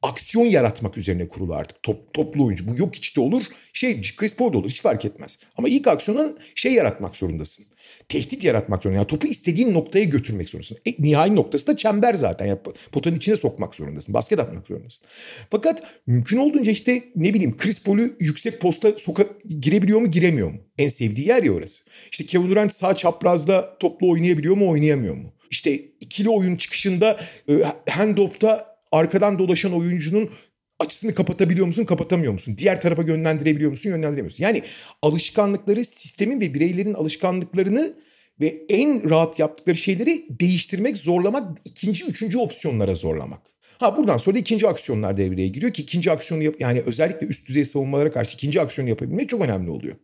[0.02, 1.82] aksiyon yaratmak üzerine kurulu artık.
[1.82, 2.68] Top, toplu oyuncu.
[2.68, 3.42] Bu yok içte olur.
[3.72, 4.70] Şey Chris Paul olur.
[4.70, 5.38] Hiç fark etmez.
[5.56, 7.66] Ama ilk aksiyonun şey yaratmak zorundasın.
[8.08, 8.98] Tehdit yaratmak zorundasın.
[8.98, 10.78] Yani topu istediğin noktaya götürmek zorundasın.
[10.86, 12.46] E, nihai noktası da çember zaten.
[12.46, 12.58] Yani
[12.92, 14.14] potanın içine sokmak zorundasın.
[14.14, 15.04] Basket atmak zorundasın.
[15.50, 19.26] Fakat mümkün olduğunca işte ne bileyim Chris Paul'u yüksek posta soka
[19.60, 20.58] girebiliyor mu giremiyor mu?
[20.78, 21.84] En sevdiği yer ya orası.
[22.10, 25.32] İşte Kevin Durant sağ çaprazda toplu oynayabiliyor mu oynayamıyor mu?
[25.50, 27.52] İşte ikili oyun çıkışında e,
[27.90, 30.30] handoff'ta arkadan dolaşan oyuncunun
[30.78, 32.54] açısını kapatabiliyor musun, kapatamıyor musun?
[32.58, 34.44] Diğer tarafa yönlendirebiliyor musun, yönlendiremiyor musun?
[34.44, 34.62] Yani
[35.02, 37.94] alışkanlıkları, sistemin ve bireylerin alışkanlıklarını
[38.40, 43.40] ve en rahat yaptıkları şeyleri değiştirmek, zorlamak, ikinci, üçüncü opsiyonlara zorlamak.
[43.78, 47.64] Ha buradan sonra ikinci aksiyonlar devreye giriyor ki ikinci aksiyonu yap yani özellikle üst düzey
[47.64, 49.96] savunmalara karşı ikinci aksiyonu yapabilmek çok önemli oluyor.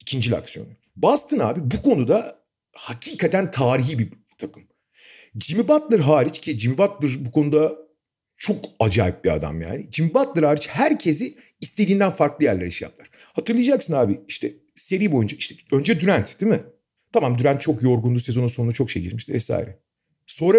[0.00, 0.68] İkinci aksiyonu.
[0.96, 2.38] Boston abi bu konuda
[2.72, 4.08] hakikaten tarihi bir
[4.38, 4.62] takım.
[5.44, 7.85] Jimmy Butler hariç ki Jimmy Butler bu konuda
[8.38, 9.88] çok acayip bir adam yani.
[9.92, 13.10] Jim Butler hariç herkesi istediğinden farklı yerlere iş yaptılar.
[13.32, 16.60] Hatırlayacaksın abi işte seri boyunca işte önce Durant değil mi?
[17.12, 19.78] Tamam Durant çok yorgundu sezonun sonunda çok şey geçmişti vesaire.
[20.26, 20.58] Sonra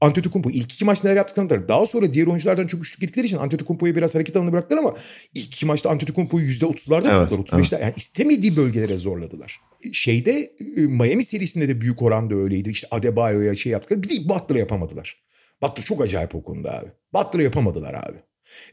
[0.00, 3.36] Antetokounmpo ilk iki maç neler yaptıklarını da daha sonra diğer oyunculardan çok güçlük gittikleri için
[3.36, 4.94] Antetokounmpo'ya biraz hareket alanı bıraktılar ama
[5.34, 7.74] ilk iki maçta Antetokounmpo'yu %30'larda evet, tuttular 35'ler.
[7.74, 7.82] Evet.
[7.82, 9.60] Yani istemediği bölgelere zorladılar.
[9.92, 12.70] Şeyde e, Miami serisinde de büyük oranda öyleydi.
[12.70, 14.02] İşte Adebayo'ya şey yaptılar.
[14.02, 15.16] Bir de Butler'a yapamadılar.
[15.62, 16.88] Butler çok acayip o konuda abi.
[17.14, 18.18] Butler'ı yapamadılar abi.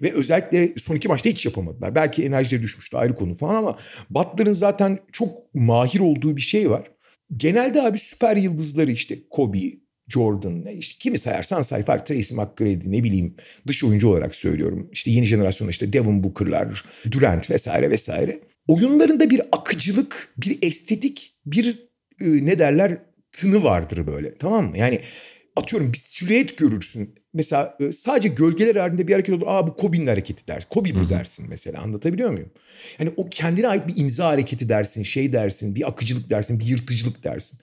[0.02, 1.96] Ve özellikle son iki maçta hiç yapamadılar.
[1.96, 3.78] Belki enerjileri düşmüştü ayrı konu falan ama
[4.10, 6.91] Butler'ın zaten çok mahir olduğu bir şey var.
[7.38, 9.60] Genelde abi süper yıldızları işte Kobe,
[10.08, 13.36] Jordan, işte kimi sayarsan say fark Tracy McGrady ne bileyim
[13.67, 14.89] dış oyuncu olarak söylüyorum.
[14.91, 18.39] İşte yeni jenerasyonda işte Devin Booker'lar, Durant vesaire vesaire.
[18.67, 21.89] Oyunlarında bir akıcılık, bir estetik, bir
[22.22, 22.98] e, ne derler
[23.32, 24.78] tını vardır böyle tamam mı?
[24.78, 25.02] Yani
[25.56, 27.16] atıyorum bir silüet görürsün.
[27.34, 29.46] Mesela e, sadece gölgeler halinde bir hareket olur.
[29.48, 30.70] Aa bu Kobe'nin hareketi dersin.
[30.70, 32.52] Kobe bu dersin mesela anlatabiliyor muyum?
[33.00, 37.24] Yani o kendine ait bir imza hareketi dersin, şey dersin, bir akıcılık dersin, bir yırtıcılık
[37.24, 37.60] dersin.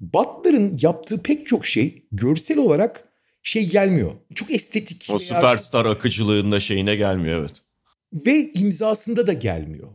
[0.00, 3.04] Butler'ın yaptığı pek çok şey görsel olarak
[3.42, 4.12] şey gelmiyor.
[4.34, 5.08] Çok estetik.
[5.12, 7.62] O süperstar akıcılığında şeyine gelmiyor evet.
[8.12, 9.88] Ve imzasında da gelmiyor.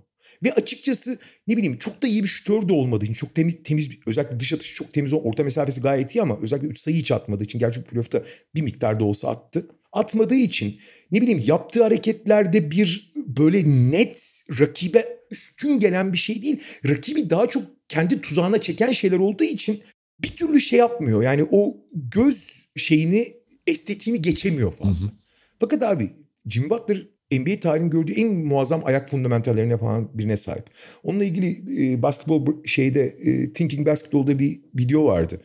[0.43, 3.89] Ve açıkçası ne bileyim çok da iyi bir şütör de olmadığı için çok temiz, temiz
[4.07, 7.43] özellikle dış atışı çok temiz orta mesafesi gayet iyi ama özellikle 3 sayı hiç atmadığı
[7.43, 8.23] için gerçi playoff'ta
[8.55, 9.67] bir miktarda olsa attı.
[9.91, 10.79] Atmadığı için
[11.11, 16.59] ne bileyim yaptığı hareketlerde bir böyle net rakibe üstün gelen bir şey değil.
[16.87, 19.83] Rakibi daha çok kendi tuzağına çeken şeyler olduğu için
[20.21, 21.23] bir türlü şey yapmıyor.
[21.23, 23.33] Yani o göz şeyini
[23.67, 25.07] estetiğini geçemiyor fazla.
[25.07, 25.15] Hı hı.
[25.59, 26.09] Fakat abi
[26.49, 27.07] Jimmy Butler
[27.39, 30.65] NBA tarihinin gördüğü en muazzam ayak fundamentallerine falan birine sahip.
[31.03, 35.41] Onunla ilgili e, basketbol şeyde e, Thinking Basketball'da bir video vardı.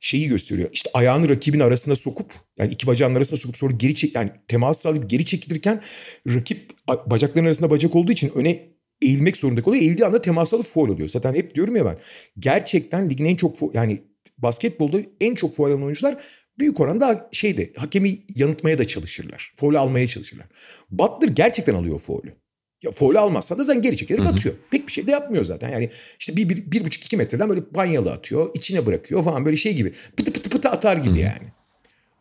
[0.00, 0.68] Şeyi gösteriyor.
[0.72, 4.80] İşte ayağını rakibin arasına sokup yani iki bacağın arasına sokup sonra geri çek yani temas
[4.80, 5.80] sağlayıp geri çekilirken
[6.26, 6.70] rakip
[7.06, 8.70] bacakların arasında bacak olduğu için öne
[9.02, 9.82] eğilmek zorunda kalıyor.
[9.82, 11.08] Eğildiği anda temas alıp foul oluyor.
[11.08, 11.98] Zaten hep diyorum ya ben.
[12.38, 14.02] Gerçekten ligin en çok yani
[14.42, 16.24] basketbolda en çok foul alan oyuncular
[16.58, 19.52] büyük oranda şeyde hakemi yanıltmaya da çalışırlar.
[19.56, 20.46] Foul almaya çalışırlar.
[20.90, 22.34] Butler gerçekten alıyor foul'ü.
[22.82, 24.54] Ya foul almazsa da zaten geri çekerek atıyor.
[24.70, 25.70] Pek bir şey de yapmıyor zaten.
[25.70, 28.50] Yani işte bir, bir, bir buçuk iki metreden böyle banyalı atıyor.
[28.54, 29.92] içine bırakıyor falan böyle şey gibi.
[30.16, 31.18] Pıtı pıtı pıtı atar gibi Hı-hı.
[31.18, 31.52] yani.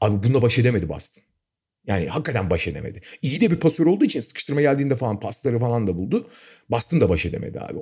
[0.02, 1.24] Abi bununla baş edemedi Boston.
[1.88, 3.02] Yani hakikaten baş edemedi.
[3.22, 6.30] İyi de bir pasör olduğu için sıkıştırma geldiğinde falan pasları falan da buldu.
[6.70, 7.80] Boston da baş edemedi abi.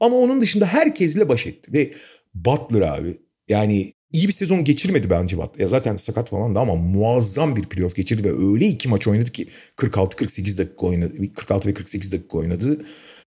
[0.00, 1.72] Ama onun dışında herkesle baş etti.
[1.72, 1.94] Ve
[2.34, 3.16] Butler abi
[3.48, 5.58] yani iyi bir sezon geçirmedi bence Bat.
[5.60, 9.32] Ya zaten sakat falan da ama muazzam bir playoff geçirdi ve öyle iki maç oynadı
[9.32, 11.14] ki 46-48 dakika oynadı.
[11.34, 12.86] 46 ve 48 dakika oynadı.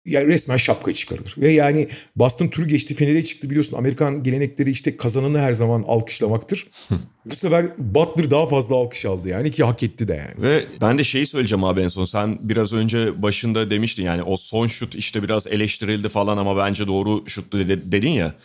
[0.06, 1.36] Yani resmen şapka çıkarılır.
[1.38, 3.78] Ve yani Boston turu geçti finale çıktı biliyorsun.
[3.78, 6.68] Amerikan gelenekleri işte kazananı her zaman alkışlamaktır.
[7.26, 10.42] Bu sefer Butler daha fazla alkış aldı yani ki hak etti de yani.
[10.42, 12.06] Ve ben de şeyi söyleyeceğim abi en son.
[12.06, 16.88] Sen biraz önce başında demiştin yani o son şut işte biraz eleştirildi falan ama bence
[16.88, 18.36] doğru şuttu dedin ya.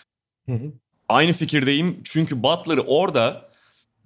[0.47, 0.73] Hı hı.
[1.09, 3.51] Aynı fikirdeyim çünkü Butler orada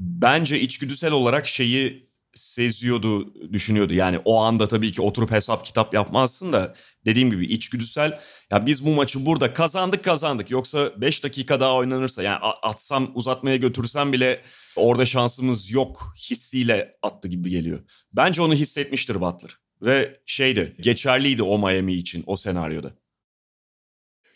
[0.00, 3.94] bence içgüdüsel olarak şeyi seziyordu, düşünüyordu.
[3.94, 8.87] Yani o anda tabii ki oturup hesap kitap yapmazsın da dediğim gibi içgüdüsel ya biz
[8.87, 10.50] bu maçı burada kazandık kazandık.
[10.50, 14.42] Yoksa 5 dakika daha oynanırsa yani atsam uzatmaya götürsem bile
[14.76, 17.78] orada şansımız yok hissiyle attı gibi geliyor.
[18.12, 19.50] Bence onu hissetmiştir Butler.
[19.82, 22.90] Ve şeydi geçerliydi o Miami için o senaryoda.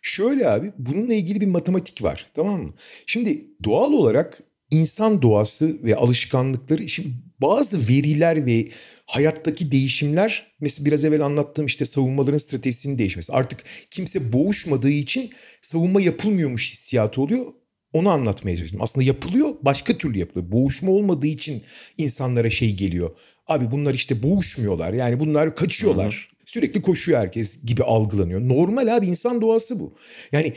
[0.03, 2.75] Şöyle abi bununla ilgili bir matematik var tamam mı?
[3.07, 4.39] Şimdi doğal olarak
[4.71, 7.09] insan doğası ve alışkanlıkları şimdi
[7.41, 8.69] bazı veriler ve
[9.07, 13.33] hayattaki değişimler mesela biraz evvel anlattığım işte savunmaların stratejisinin değişmesi.
[13.33, 15.31] Artık kimse boğuşmadığı için
[15.63, 17.47] savunma yapılmıyormuş hissiyatı oluyor.
[17.93, 18.83] Onu anlatmaya çalıştım.
[18.83, 20.53] Aslında yapılıyor başka türlü yapılıyor.
[20.53, 21.63] Boğuşma olmadığı için
[21.99, 23.11] insanlara şey geliyor.
[23.47, 26.30] Abi bunlar işte boğuşmuyorlar yani bunlar kaçıyorlar.
[26.51, 28.41] Sürekli koşuyor herkes gibi algılanıyor.
[28.41, 29.95] Normal abi insan doğası bu.
[30.33, 30.55] Yani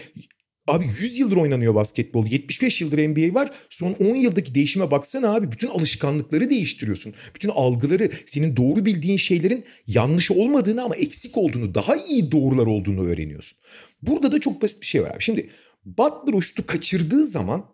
[0.67, 2.27] Abi 100 yıldır oynanıyor basketbol.
[2.27, 3.51] 75 yıldır NBA var.
[3.69, 5.51] Son 10 yıldaki değişime baksana abi.
[5.51, 7.13] Bütün alışkanlıkları değiştiriyorsun.
[7.35, 13.05] Bütün algıları, senin doğru bildiğin şeylerin yanlış olmadığını ama eksik olduğunu, daha iyi doğrular olduğunu
[13.05, 13.57] öğreniyorsun.
[14.01, 15.23] Burada da çok basit bir şey var abi.
[15.23, 15.49] Şimdi
[15.85, 17.65] Butler şutu kaçırdığı zaman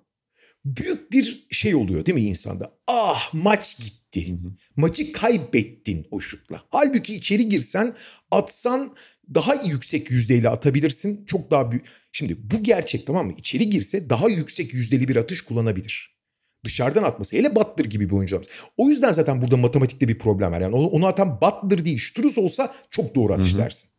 [0.65, 2.71] büyük bir şey oluyor değil mi insanda?
[2.87, 4.29] Ah maç gitti.
[4.29, 4.51] Hı hı.
[4.75, 6.63] Maçı kaybettin o şutla.
[6.69, 7.95] Halbuki içeri girsen,
[8.31, 8.95] atsan
[9.33, 11.25] daha yüksek yüzdeyle atabilirsin.
[11.25, 11.85] Çok daha büyük.
[12.11, 13.33] Şimdi bu gerçek tamam mı?
[13.37, 16.19] İçeri girse daha yüksek yüzdeli bir atış kullanabilir.
[16.65, 17.35] Dışarıdan atması.
[17.35, 18.41] Hele Butler gibi bir oyuncu.
[18.77, 20.61] O yüzden zaten burada matematikte bir problem var.
[20.61, 23.61] Yani onu atan Butler değil Struz olsa çok doğru atış Hı-hı.
[23.61, 23.89] dersin.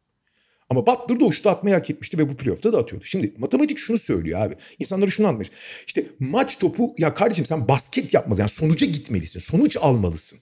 [0.71, 3.05] Ama Butler da o şutu atmayı hak etmişti ve bu playoff'ta da atıyordu.
[3.05, 4.57] Şimdi matematik şunu söylüyor abi.
[4.79, 5.51] İnsanları şunu anlamış.
[5.87, 8.43] İşte maç topu ya kardeşim sen basket yapmalısın.
[8.43, 9.41] Yani sonuca gitmelisin.
[9.41, 10.39] Sonuç almalısın.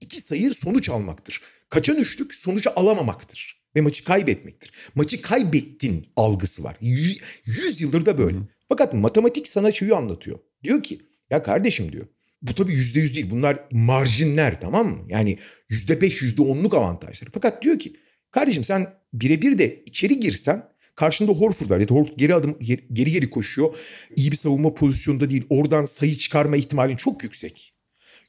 [0.00, 1.42] İki sayı sonuç almaktır.
[1.68, 4.72] Kaçan üçlük sonucu alamamaktır ve maçı kaybetmektir.
[4.94, 6.76] Maçı kaybettin algısı var.
[6.80, 8.36] Yüz, yüz yıldır da böyle.
[8.36, 8.42] Hı.
[8.68, 10.38] Fakat matematik sana şeyi anlatıyor.
[10.64, 12.06] Diyor ki ya kardeşim diyor
[12.42, 13.30] bu tabii yüzde yüz değil.
[13.30, 15.06] Bunlar marjinler tamam mı?
[15.08, 15.38] Yani
[15.68, 17.30] yüzde beş, yüzde onluk avantajları.
[17.34, 17.96] Fakat diyor ki
[18.30, 21.80] kardeşim sen birebir de içeri girsen karşında Horford var.
[21.80, 22.56] Yani Horford geri adım
[22.92, 23.74] geri geri koşuyor.
[24.16, 25.44] İyi bir savunma pozisyonunda değil.
[25.50, 27.72] Oradan sayı çıkarma ihtimalin çok yüksek.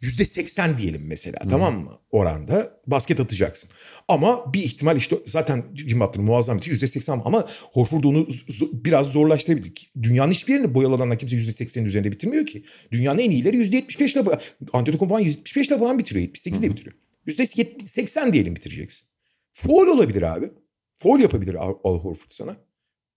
[0.02, 1.50] Yüzde seksen diyelim mesela hmm.
[1.50, 3.70] tamam mı oranda basket atacaksın.
[4.08, 8.28] Ama bir ihtimal işte zaten Jim Butler muazzam bir yüzde seksen ama Horford onu
[8.74, 9.92] biraz zorlaştırabilir.
[10.02, 12.64] Dünyanın hiçbir yerinde boyalı alanlar kimse yüzde seksenin üzerinde bitirmiyor ki.
[12.92, 14.40] Dünyanın en iyileri yüzde yetmiş beş falan.
[14.74, 16.22] Antetokounmpo falan yüzde yetmiş beşle falan bitiriyor.
[16.22, 16.96] Yetmiş sekizle bitiriyor.
[17.26, 17.46] Yüzde
[17.86, 19.08] seksen diyelim bitireceksin.
[19.52, 20.52] Foul olabilir abi.
[20.94, 22.58] Foul yapabilir Al, Al Horford sana.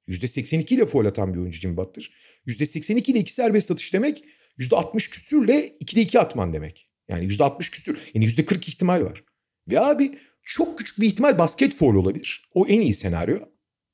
[0.06, 2.10] Yüzde seksen iki ile foul atan bir oyuncu Jim Butler.
[2.46, 4.24] Yüzde seksen iki ile iki serbest atış demek
[4.58, 6.90] %60 küsürle 2'de 2 atman demek.
[7.08, 7.98] Yani %60 küsür.
[8.14, 9.24] Yani %40 ihtimal var.
[9.68, 12.48] Ve abi çok küçük bir ihtimal basket foul olabilir.
[12.54, 13.38] O en iyi senaryo.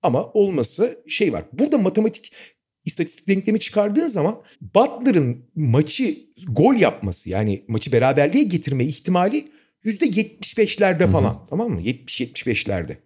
[0.02, 1.44] Ama olması şey var.
[1.52, 2.32] Burada matematik
[2.84, 6.18] istatistik denklemi çıkardığın zaman Butler'ın maçı
[6.48, 9.48] gol yapması yani maçı beraberliğe getirme ihtimali
[9.84, 11.34] %75'lerde falan.
[11.34, 11.46] Hı hı.
[11.50, 11.80] Tamam mı?
[11.82, 12.96] 70-75'lerde.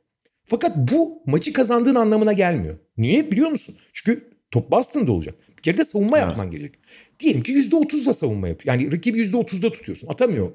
[0.46, 2.78] Fakat bu maçı kazandığın anlamına gelmiyor.
[2.98, 3.76] Niye biliyor musun?
[3.92, 5.34] Çünkü top Boston'da olacak.
[5.56, 6.20] Bir kere de savunma ha.
[6.20, 6.80] yapman gerekecek.
[7.20, 8.74] Diyelim ki %30'da savunma yapıyor.
[8.74, 10.08] Yani rakibi %30'da tutuyorsun.
[10.08, 10.52] Atamıyor.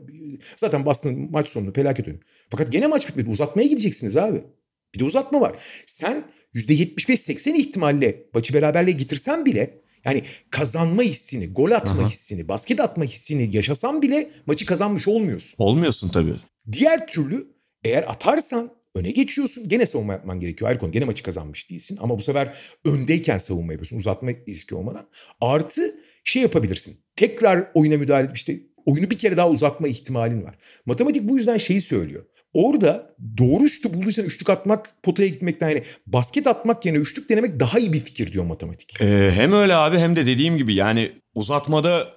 [0.56, 2.24] Zaten Boston maç sonunda felaket oynuyor.
[2.50, 3.30] Fakat gene maç bitmedi.
[3.30, 4.44] Uzatmaya gideceksiniz abi.
[4.96, 5.56] Bir de uzatma var.
[5.86, 6.24] Sen
[6.56, 12.10] %75-80 ihtimalle maçı beraberliğe getirsen bile yani kazanma hissini, gol atma Aha.
[12.10, 15.56] hissini, basket atma hissini yaşasan bile maçı kazanmış olmuyorsun.
[15.58, 16.36] Olmuyorsun tabii.
[16.72, 17.48] Diğer türlü
[17.84, 19.70] eğer atarsan öne geçiyorsun.
[19.70, 20.72] Gene savunma yapman gerekiyor.
[20.72, 21.98] Her konu gene maçı kazanmış değilsin.
[22.02, 23.98] Ama bu sefer öndeyken savunma yapıyorsun.
[23.98, 25.08] Uzatma riski olmadan.
[25.42, 26.98] Artı şey yapabilirsin.
[27.16, 30.58] Tekrar oyuna müdahale işte oyunu bir kere daha uzatma ihtimalin var.
[30.86, 32.26] Matematik bu yüzden şeyi söylüyor.
[32.54, 37.80] Orada doğru şutu bulduysan üçlük atmak potaya gitmekten yani basket atmak yerine üçlük denemek daha
[37.80, 39.02] iyi bir fikir diyor matematik.
[39.02, 42.08] Ee, hem öyle abi hem de dediğim gibi yani uzatmada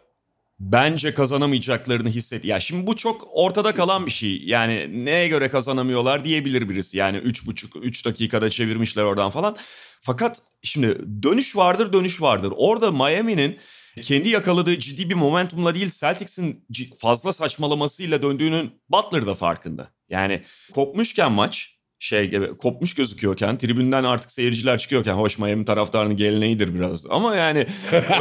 [0.60, 2.44] bence kazanamayacaklarını hisset.
[2.44, 4.42] Ya şimdi bu çok ortada kalan bir şey.
[4.44, 6.96] Yani neye göre kazanamıyorlar diyebilir birisi.
[6.96, 9.56] Yani 3,5 3 dakikada çevirmişler oradan falan.
[10.00, 12.52] Fakat şimdi dönüş vardır, dönüş vardır.
[12.56, 13.58] Orada Miami'nin
[14.02, 19.90] kendi yakaladığı ciddi bir momentumla değil Celtics'in fazla saçmalamasıyla döndüğünün Butler da farkında.
[20.08, 26.74] Yani kopmuşken maç şey gibi kopmuş gözüküyorken tribünden artık seyirciler çıkıyorken hoş Miami taraftarının geleneğidir
[26.74, 27.66] biraz ama yani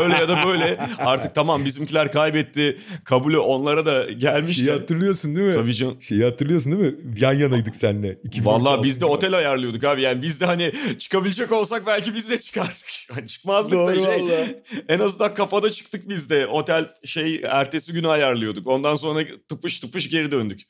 [0.02, 4.58] öyle ya da böyle artık tamam bizimkiler kaybetti kabulü onlara da gelmiş.
[4.58, 5.54] Şeyi hatırlıyorsun değil mi?
[5.54, 6.02] Tabii canım.
[6.02, 7.00] Şeyi hatırlıyorsun değil mi?
[7.20, 8.20] Yan yanaydık seninle.
[8.42, 12.38] Valla biz de otel ayarlıyorduk abi yani biz de hani çıkabilecek olsak belki biz de
[12.38, 12.86] çıkardık.
[13.16, 14.22] Yani çıkmazdık Doğru da şey.
[14.22, 14.62] Vallahi.
[14.90, 18.68] En azından kafada çıktık biz de otel şey ertesi günü ayarlıyorduk.
[18.68, 20.62] Ondan sonra tıpış tıpış geri döndük.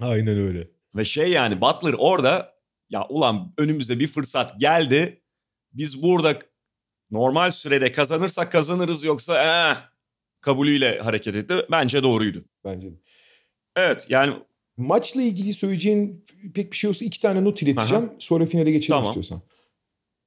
[0.00, 0.68] Aynen öyle.
[0.96, 2.54] Ve şey yani Butler orada
[2.90, 5.22] ya ulan önümüze bir fırsat geldi.
[5.72, 6.38] Biz burada
[7.10, 9.76] normal sürede kazanırsak kazanırız yoksa eh,
[10.40, 11.54] kabulüyle hareket etti.
[11.70, 12.44] Bence doğruydu.
[12.64, 12.96] Bence de.
[13.76, 14.34] Evet yani
[14.76, 18.12] Maçla ilgili söyleyeceğin pek bir şey olsa iki tane not ileteceğim.
[18.18, 19.04] Sonra finale geçelim Tamam.
[19.04, 19.42] istiyorsan.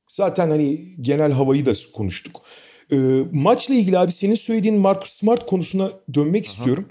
[0.08, 2.42] Zaten hani genel havayı da konuştuk.
[2.92, 2.96] Ee,
[3.32, 6.88] maçla ilgili abi senin söylediğin Marcus Smart konusuna dönmek istiyorum.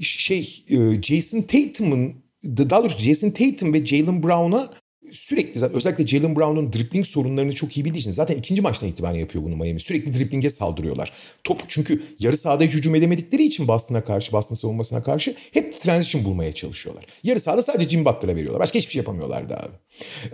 [0.00, 4.70] Şey e, Jason Tatum'un daha doğrusu Jason Tatum ve Jalen Brown'a
[5.12, 9.44] sürekli özellikle Jalen Brown'un dribbling sorunlarını çok iyi bildiği için zaten ikinci maçtan itibaren yapıyor
[9.44, 9.80] bunu Miami.
[9.80, 11.12] Sürekli dribbling'e saldırıyorlar.
[11.44, 16.24] Top çünkü yarı sahada hiç hücum edemedikleri için Boston'a karşı, Boston savunmasına karşı hep transition
[16.24, 17.06] bulmaya çalışıyorlar.
[17.24, 18.60] Yarı sahada sadece Jimmy Butler'a veriyorlar.
[18.60, 19.72] Başka hiçbir şey yapamıyorlardı abi.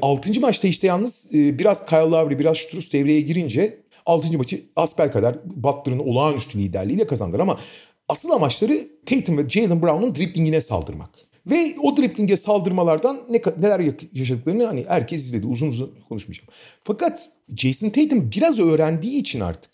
[0.03, 5.13] Altıncı maçta işte yalnız e, biraz Kyle Lowry, biraz Strus devreye girince altıncı maçı asper
[5.13, 7.59] kadar Butler'ın olağanüstü liderliğiyle kazandılar ama
[8.09, 11.11] asıl amaçları Tatum ve Jalen Brown'un driblingine saldırmak.
[11.51, 15.47] Ve o driblinge saldırmalardan ne, neler yaşadıklarını hani herkes izledi.
[15.47, 16.49] Uzun uzun konuşmayacağım.
[16.85, 19.71] Fakat Jason Tatum biraz öğrendiği için artık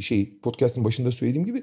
[0.00, 1.62] şey podcast'ın başında söylediğim gibi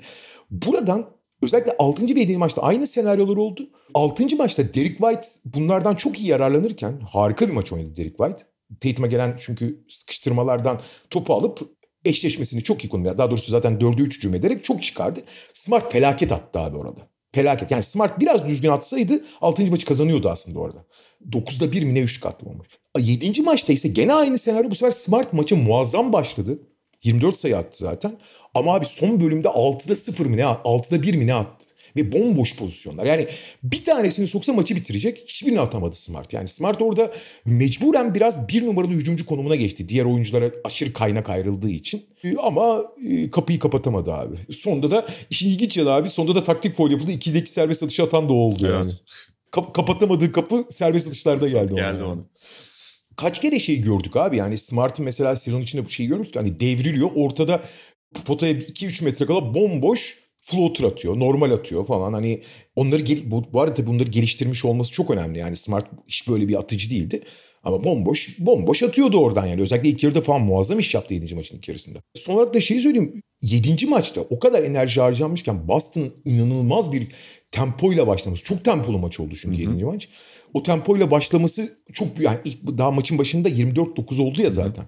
[0.52, 1.10] buradan
[1.42, 2.16] özellikle 6.
[2.16, 2.38] ve 7.
[2.38, 3.70] maçta aynı senaryolar oldu.
[3.94, 4.36] 6.
[4.36, 8.44] maçta Derek White bunlardan çok iyi yararlanırken harika bir maç oynadı Derek White.
[8.80, 11.60] Tatum'a gelen çünkü sıkıştırmalardan topu alıp
[12.06, 13.18] eşleşmesini çok iyi konumda.
[13.18, 15.20] Daha doğrusu zaten 4'e 3 hücum ederek çok çıkardı.
[15.54, 17.13] Smart felaket attı abi orada.
[17.34, 17.72] Felaket.
[17.72, 19.66] Yani Smart biraz düzgün atsaydı 6.
[19.66, 20.86] maçı kazanıyordu aslında orada.
[21.32, 22.68] 9'da 1 mi ne 3 katlı olmuş.
[23.00, 23.42] 7.
[23.42, 24.70] maçta ise gene aynı senaryo.
[24.70, 26.60] Bu sefer Smart maçı muazzam başladı.
[27.04, 28.20] 24 sayı attı zaten.
[28.54, 31.66] Ama abi son bölümde 6'da 0 mı ne 6'da 1 mi ne attı.
[31.96, 33.06] Ve bomboş pozisyonlar.
[33.06, 33.28] Yani
[33.64, 35.24] bir tanesini soksa maçı bitirecek.
[35.28, 36.34] Hiçbirini atamadı Smart.
[36.34, 37.12] Yani Smart orada
[37.46, 39.88] mecburen biraz bir numaralı hücumcu konumuna geçti.
[39.88, 42.06] Diğer oyunculara aşırı kaynak ayrıldığı için.
[42.42, 44.36] Ama e, kapıyı kapatamadı abi.
[44.52, 46.10] Sonda da işin ilginç yanı abi.
[46.10, 47.12] Sonda da taktik foul yapıldı.
[47.12, 48.84] İkideki serbest atışı atan da oldu yani.
[48.84, 49.02] Evet.
[49.52, 51.74] Kap- kapatamadığı kapı serbest atışlarda geldi.
[51.74, 52.04] ona geldi yani.
[52.04, 52.26] onu.
[53.16, 56.36] Kaç kere şey gördük abi yani Smart'ın mesela sezon içinde bu şeyi görmüştük.
[56.36, 57.62] Hani devriliyor ortada
[58.26, 62.14] potaya 2-3 metre kala bomboş floater atıyor, normal atıyor falan.
[62.14, 62.42] Hani
[62.76, 65.40] onları gel- bu, bu arada tabii bunları geliştirmiş olması çok önemli.
[65.40, 67.22] Yani Smart hiç böyle bir atıcı değildi.
[67.64, 69.62] Ama bomboş bomboş atıyordu oradan yani.
[69.62, 71.36] Özellikle ilk yarıda falan muazzam iş yaptı 7.
[71.36, 72.00] maçın ilk yarısında.
[72.16, 73.22] Son olarak da şeyi söyleyeyim.
[73.42, 73.86] 7.
[73.86, 77.08] maçta o kadar enerji harcanmışken Boston inanılmaz bir
[77.52, 78.44] tempoyla başlaması.
[78.44, 79.86] Çok tempolu maç oldu çünkü 7.
[79.86, 80.10] maç.
[80.54, 82.20] O tempoyla başlaması çok.
[82.20, 84.86] Yani ilk, daha maçın başında 24-9 oldu ya zaten.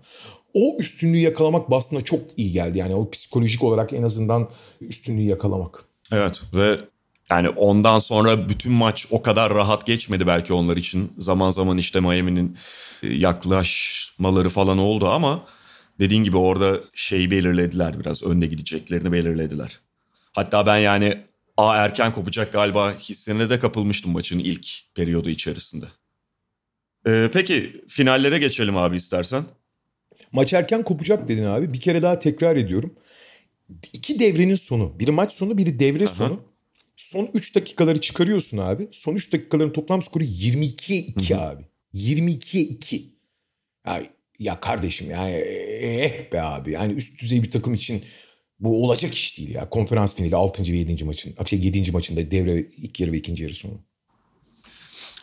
[0.56, 2.78] O üstünlüğü yakalamak Boston'a çok iyi geldi.
[2.78, 4.50] Yani o psikolojik olarak en azından
[4.82, 5.86] üstünlüğü yakalamak.
[6.12, 6.80] Evet ve
[7.30, 11.14] yani ondan sonra bütün maç o kadar rahat geçmedi belki onlar için.
[11.18, 12.58] Zaman zaman işte Miami'nin
[13.04, 15.46] e, yaklaşmaları falan oldu ama
[16.00, 18.24] dediğin gibi orada şeyi belirlediler biraz.
[18.24, 19.80] Önde gideceklerini belirlediler.
[20.34, 21.18] Hatta ben yani
[21.58, 25.86] a erken kopacak galiba hissine de kapılmıştım maçın ilk periyodu içerisinde.
[27.08, 29.44] Ee, peki finallere geçelim abi istersen.
[30.36, 31.74] Maç erken kopacak dedin abi.
[31.74, 32.94] Bir kere daha tekrar ediyorum.
[33.94, 35.00] İki devrenin sonu.
[35.00, 36.40] Biri maç sonu, biri devre sonu.
[36.96, 38.88] Son 3 dakikaları çıkarıyorsun abi.
[38.92, 41.64] Son 3 dakikaların toplam skoru 22'ye 2 abi.
[41.94, 43.16] 22'ye 2.
[43.88, 44.02] Ya,
[44.40, 46.72] ya kardeşim ya eh be abi.
[46.72, 48.04] Yani üst düzey bir takım için
[48.60, 49.70] bu olacak iş değil ya.
[49.70, 50.64] Konferans finali 6.
[50.74, 51.04] ve 7.
[51.04, 51.36] maçın.
[51.46, 51.92] Şey 7.
[51.92, 53.74] maçında devre ilk yarı ve ikinci yarı sonu.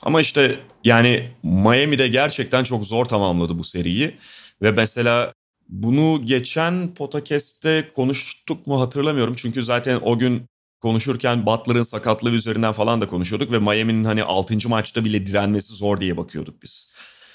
[0.03, 4.15] Ama işte yani Miami'de gerçekten çok zor tamamladı bu seriyi.
[4.63, 5.33] Ve mesela
[5.69, 9.35] bunu geçen podcast'te konuştuk mu hatırlamıyorum.
[9.37, 10.43] Çünkü zaten o gün
[10.81, 13.53] konuşurken Butler'ın sakatlığı üzerinden falan da konuşuyorduk.
[13.53, 14.69] Ve Miami'nin hani 6.
[14.69, 16.93] maçta bile direnmesi zor diye bakıyorduk biz.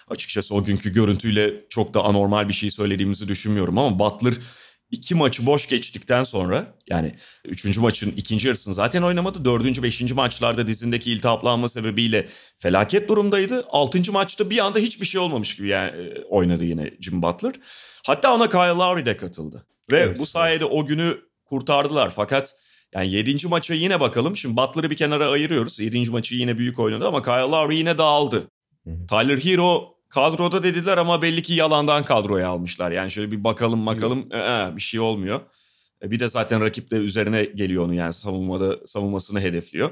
[0.10, 3.78] Açıkçası o günkü görüntüyle çok da anormal bir şey söylediğimizi düşünmüyorum.
[3.78, 4.34] Ama Butler
[4.91, 9.45] iki maçı boş geçtikten sonra yani üçüncü maçın ikinci yarısını zaten oynamadı.
[9.45, 13.65] Dördüncü, beşinci maçlarda dizindeki iltihaplanma sebebiyle felaket durumdaydı.
[13.69, 17.54] Altıncı maçta bir anda hiçbir şey olmamış gibi yani e, oynadı yine Jim Butler.
[18.06, 19.65] Hatta ona Kyle Lowry de katıldı.
[19.91, 22.10] Ve Evet, bu sayede o günü kurtardılar.
[22.10, 22.56] Fakat
[22.93, 24.38] yani yedinci maça yine bakalım.
[24.38, 25.80] Şimdi Butler'ı bir kenara ayırıyoruz.
[25.80, 28.47] Yedinci maçı yine büyük oynadı ama Kyle Lowry yine dağıldı.
[28.86, 32.91] Tyler Hero kadroda dediler ama belli ki yalandan kadroya almışlar.
[32.91, 35.39] Yani şöyle bir bakalım bakalım ee, bir şey olmuyor.
[36.04, 39.89] E, Bir de zaten rakip de üzerine geliyor onu yani savunmada savunmasını hedefliyor.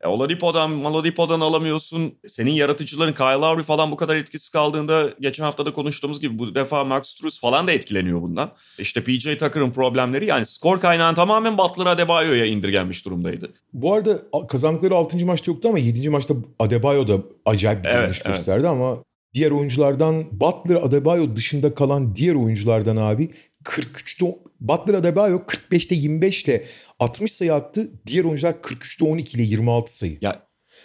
[0.00, 2.14] E, Oladipo'dan, Maladipo'dan alamıyorsun.
[2.26, 6.54] Senin yaratıcıların Kyle Lowry falan bu kadar etkisiz kaldığında geçen hafta da konuştuğumuz gibi bu
[6.54, 8.52] defa Max Struz falan da etkileniyor bundan.
[8.78, 13.52] İşte PJ Tucker'ın problemleri yani skor kaynağın tamamen Butler Adebayo'ya indirgenmiş durumdaydı.
[13.72, 15.26] Bu arada kazandıkları 6.
[15.26, 16.10] maçta yoktu ama 7.
[16.10, 18.36] maçta Adebayo da acayip bir Evet, evet.
[18.36, 18.98] gösterdi ama
[19.34, 23.30] diğer oyunculardan Butler Adebayo dışında kalan diğer oyunculardan abi
[23.64, 24.26] 43'te
[24.60, 26.64] Butler Adebayo 45'te 25 ile
[26.98, 27.90] 60 sayı attı.
[28.06, 30.18] Diğer oyuncular 43'te 12 ile 26 sayı.
[30.20, 30.42] Ya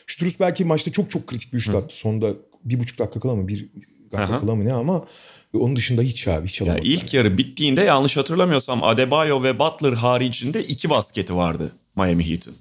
[0.08, 1.96] Strus belki maçta çok çok kritik bir üçlük attı.
[1.98, 2.34] Sonda
[2.64, 3.70] bir buçuk dakika kala mı bir
[4.04, 4.40] dakika Aha.
[4.40, 5.06] kala mı ne ama
[5.54, 6.88] onun dışında hiç abi hiç Ya alamadı.
[6.88, 12.54] ilk yarı bittiğinde yanlış hatırlamıyorsam Adebayo ve Butler haricinde iki basketi vardı Miami Heat'in.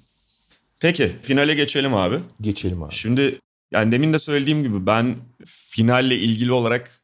[0.79, 2.15] Peki finale geçelim abi.
[2.41, 2.93] Geçelim abi.
[2.93, 3.39] Şimdi
[3.71, 5.15] yani demin de söylediğim gibi ben
[5.45, 7.03] finalle ilgili olarak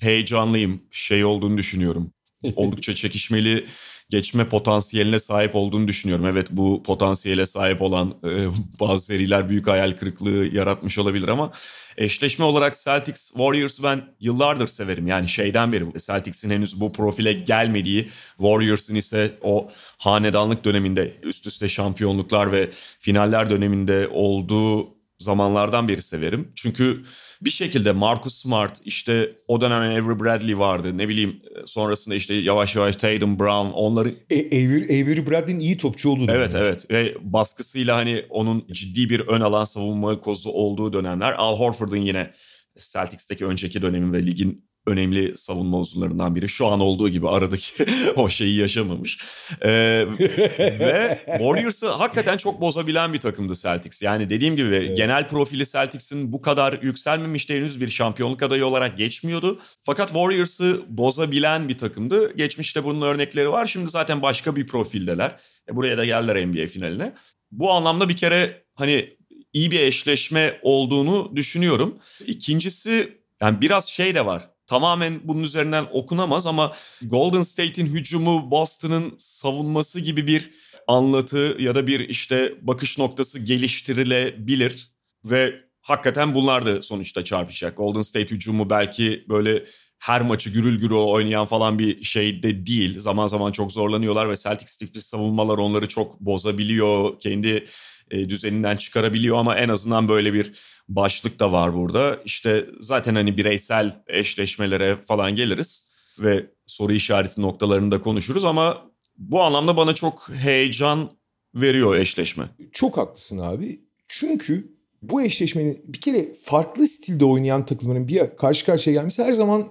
[0.00, 0.82] heyecanlıyım.
[0.90, 2.12] Şey olduğunu düşünüyorum.
[2.56, 3.66] Oldukça çekişmeli
[4.10, 6.26] geçme potansiyeline sahip olduğunu düşünüyorum.
[6.26, 8.28] Evet bu potansiyele sahip olan e,
[8.80, 11.52] bazı seriler büyük hayal kırıklığı yaratmış olabilir ama
[11.96, 15.06] eşleşme olarak Celtics Warriors ben yıllardır severim.
[15.06, 21.68] Yani şeyden beri Celtics'in henüz bu profile gelmediği Warriors'ın ise o hanedanlık döneminde üst üste
[21.68, 26.52] şampiyonluklar ve finaller döneminde olduğu zamanlardan beri severim.
[26.54, 27.02] Çünkü
[27.42, 32.76] bir şekilde Marcus Smart işte o dönem Avery Bradley vardı ne bileyim sonrasında işte yavaş
[32.76, 34.14] yavaş Tatum Brown onları...
[34.30, 36.68] E, Avery, Avery Bradley'nin iyi topçu olduğu Evet dönemler.
[36.68, 41.32] evet ve baskısıyla hani onun ciddi bir ön alan savunma kozu olduğu dönemler.
[41.38, 42.34] Al Horford'un yine
[42.78, 46.48] Celtics'teki önceki dönemin ve ligin önemli savunma uzunlarından biri.
[46.48, 47.86] Şu an olduğu gibi aradaki
[48.16, 49.18] o şeyi yaşamamış.
[49.62, 49.68] Ee,
[50.58, 54.02] ve Warriors'ı hakikaten çok bozabilen bir takımdı Celtics.
[54.02, 54.96] Yani dediğim gibi evet.
[54.96, 59.60] genel profili Celtics'in bu kadar yükselmemişti henüz bir şampiyonluk adayı olarak geçmiyordu.
[59.80, 62.36] Fakat Warriors'ı bozabilen bir takımdı.
[62.36, 63.66] Geçmişte bunun örnekleri var.
[63.66, 65.36] Şimdi zaten başka bir profildeler.
[65.68, 67.12] E buraya da geldiler NBA finaline.
[67.50, 69.16] Bu anlamda bir kere hani
[69.52, 71.98] iyi bir eşleşme olduğunu düşünüyorum.
[72.26, 79.14] İkincisi yani biraz şey de var tamamen bunun üzerinden okunamaz ama Golden State'in hücumu Boston'ın
[79.18, 80.50] savunması gibi bir
[80.86, 84.92] anlatı ya da bir işte bakış noktası geliştirilebilir
[85.24, 87.76] ve hakikaten bunlar da sonuçta çarpacak.
[87.76, 89.64] Golden State hücumu belki böyle
[89.98, 92.98] her maçı gürül gürül oynayan falan bir şey de değil.
[92.98, 97.20] Zaman zaman çok zorlanıyorlar ve Celtics tipli savunmalar onları çok bozabiliyor.
[97.20, 97.64] Kendi
[98.10, 100.52] e, düzeninden çıkarabiliyor ama en azından böyle bir
[100.88, 102.20] başlık da var burada.
[102.24, 109.42] İşte zaten hani bireysel eşleşmelere falan geliriz ve soru işareti noktalarını da konuşuruz ama bu
[109.42, 111.10] anlamda bana çok heyecan
[111.54, 112.44] veriyor eşleşme.
[112.72, 113.80] Çok haklısın abi.
[114.08, 119.68] Çünkü bu eşleşmenin bir kere farklı stilde oynayan takımların bir karşı karşıya gelmesi her zaman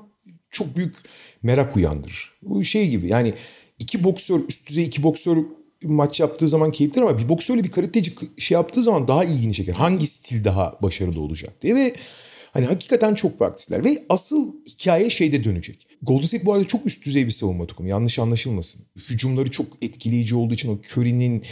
[0.51, 0.95] çok büyük
[1.43, 2.33] merak uyandırır.
[2.41, 3.33] Bu şey gibi yani
[3.79, 5.38] iki boksör üst düzey iki boksör
[5.84, 9.73] maç yaptığı zaman keyiflidir ama bir boksörle bir karateci şey yaptığı zaman daha ilgini çeker.
[9.73, 11.95] Hangi stil daha başarılı olacak diye ve
[12.51, 15.88] hani hakikaten çok farklı stiller ve asıl hikaye şeyde dönecek.
[16.01, 17.89] Golden State bu arada çok üst düzey bir savunma takımı.
[17.89, 18.86] Yanlış anlaşılmasın.
[19.09, 21.43] Hücumları çok etkileyici olduğu için o Curry'nin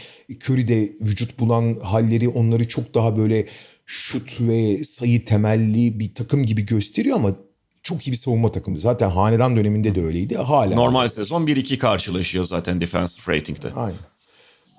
[0.44, 3.46] Curry'de vücut bulan halleri onları çok daha böyle
[3.86, 7.36] şut ve sayı temelli bir takım gibi gösteriyor ama
[7.84, 8.78] çok iyi bir savunma takımı.
[8.78, 10.38] Zaten hanedan döneminde de öyleydi.
[10.38, 10.76] Hala.
[10.76, 13.74] Normal sezon 1-2 karşılaşıyor zaten defensive rating'de.
[13.74, 14.00] Aynen.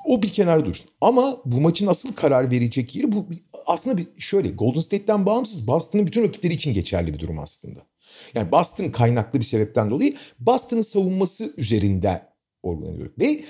[0.07, 0.91] O bir kenar dursun.
[1.01, 3.27] Ama bu maçın asıl karar verecek yeri bu
[3.67, 7.81] aslında bir şöyle Golden State'ten bağımsız Boston'ın bütün rakipleri için geçerli bir durum aslında.
[8.35, 12.23] Yani Boston kaynaklı bir sebepten dolayı Boston'ın savunması üzerinde
[12.63, 13.41] organize Ve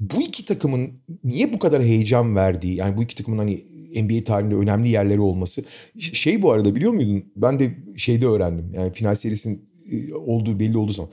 [0.00, 3.64] bu iki takımın niye bu kadar heyecan verdiği yani bu iki takımın hani
[4.02, 5.64] NBA tarihinde önemli yerleri olması.
[5.98, 7.32] Şey bu arada biliyor muydun?
[7.36, 8.74] Ben de şeyde öğrendim.
[8.74, 11.10] Yani final serisinin e, olduğu belli olduğu zaman.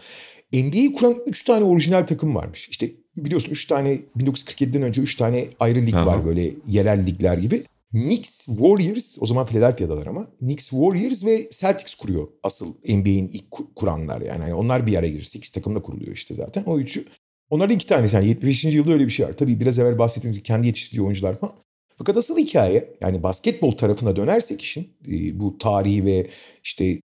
[0.54, 2.70] NBA'yi kuran 3 tane orijinal takım varmış.
[2.70, 6.05] İşte biliyorsun 3 tane 1947'den önce 3 tane ayrı lig Aha.
[6.05, 7.64] var böyle yerel ligler gibi.
[7.91, 10.28] Knicks, Warriors, o zaman Philadelphia'dalar ama.
[10.39, 14.41] Knicks, Warriors ve Celtics kuruyor asıl NBA'in ilk kuranlar yani.
[14.41, 14.53] yani.
[14.53, 15.24] Onlar bir araya girir.
[15.24, 17.05] 8 takımla kuruluyor işte zaten o üçü.
[17.49, 18.64] Onlardan iki tanesi yani 75.
[18.64, 19.34] yılda öyle bir şey var.
[19.34, 21.55] Tabii biraz evvel bahsettiğimiz kendi yetiştirdiği oyuncular falan.
[21.97, 26.28] Fakat asıl hikaye yani basketbol tarafına dönersek işin e, bu tarihi ve
[26.64, 26.99] işte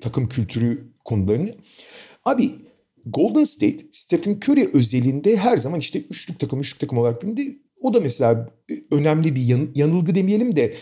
[0.00, 1.54] takım kültürü konularını.
[2.24, 2.54] Abi
[3.06, 7.58] Golden State Stephen Curry özelinde her zaman işte üçlük takım üçlük takım olarak bilindi.
[7.80, 8.50] O da mesela
[8.90, 10.74] önemli bir yan, yanılgı demeyelim de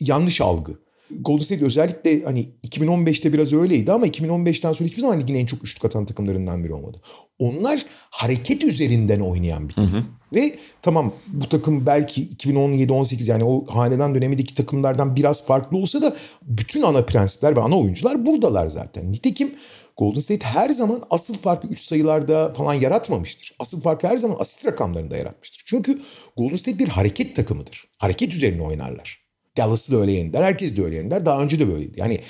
[0.00, 0.83] yanlış algı.
[1.20, 5.64] Golden State özellikle hani 2015'te biraz öyleydi ama 2015'ten sonra hiçbir zaman ligin en çok
[5.64, 7.00] üçlük atan takımlarından biri olmadı.
[7.38, 9.92] Onlar hareket üzerinden oynayan bir takım.
[9.92, 10.02] Hı hı.
[10.34, 16.16] Ve tamam bu takım belki 2017-18 yani o hanedan dönemindeki takımlardan biraz farklı olsa da
[16.42, 19.12] bütün ana prensipler ve ana oyuncular buradalar zaten.
[19.12, 19.54] Nitekim
[19.96, 23.56] Golden State her zaman asıl farkı 3 sayılarda falan yaratmamıştır.
[23.58, 25.62] Asıl farkı her zaman asist rakamlarında yaratmıştır.
[25.66, 26.00] Çünkü
[26.36, 27.84] Golden State bir hareket takımıdır.
[27.98, 29.23] Hareket üzerine oynarlar.
[29.56, 30.42] Dallas'ı da öyle yendiler.
[30.42, 31.26] Herkes de öyle yendiler.
[31.26, 32.00] Daha önce de böyleydi.
[32.00, 32.20] Yani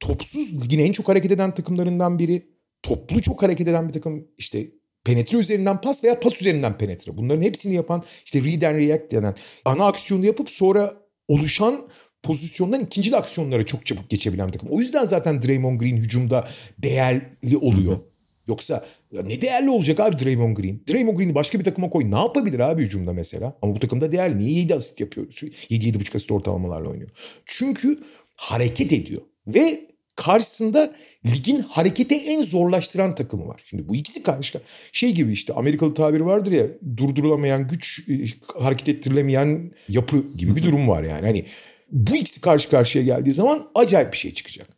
[0.00, 2.42] topsuz ligin en çok hareket eden takımlarından biri.
[2.82, 4.28] Toplu çok hareket eden bir takım.
[4.38, 4.66] İşte
[5.04, 7.16] penetre üzerinden pas veya pas üzerinden penetre.
[7.16, 10.94] Bunların hepsini yapan işte read and react denen ana aksiyonu yapıp sonra
[11.28, 11.88] oluşan
[12.22, 14.68] pozisyondan ikinci aksiyonlara çok çabuk geçebilen bir takım.
[14.68, 16.48] O yüzden zaten Draymond Green hücumda
[16.78, 18.00] değerli oluyor.
[18.48, 20.80] Yoksa ya ne değerli olacak abi Draymond Green?
[20.90, 22.10] Draymond Green'i başka bir takıma koy.
[22.10, 23.58] Ne yapabilir abi hücumda mesela?
[23.62, 24.38] Ama bu takımda değerli.
[24.38, 25.26] Niye 7 asist yapıyor?
[25.26, 27.10] 7-7,5 asist ortalamalarla oynuyor.
[27.46, 27.98] Çünkü
[28.36, 29.22] hareket ediyor.
[29.46, 30.94] Ve karşısında
[31.26, 33.62] ligin harekete en zorlaştıran takımı var.
[33.66, 34.60] Şimdi bu ikisi karşı
[34.92, 36.66] şey gibi işte Amerikalı tabiri vardır ya
[36.96, 38.14] durdurulamayan güç e,
[38.58, 41.26] hareket ettirilemeyen yapı gibi bir durum var yani.
[41.26, 41.44] Hani
[41.90, 44.68] bu ikisi karşı karşıya geldiği zaman acayip bir şey çıkacak.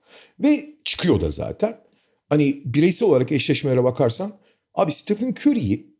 [0.40, 1.85] Ve çıkıyor da zaten.
[2.28, 4.38] Hani bireysel olarak eşleşmelere bakarsan
[4.74, 5.96] abi Stephen Curry'i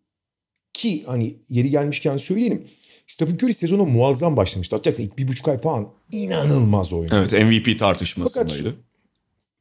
[0.72, 2.64] ki hani yeri gelmişken söyleyelim.
[3.06, 4.76] Stephen Curry sezona muazzam başlamıştı.
[4.76, 7.14] Hatta ilk bir buçuk ay falan inanılmaz oynadı.
[7.18, 8.64] Evet MVP tartışmasındaydı.
[8.64, 8.74] Fakat,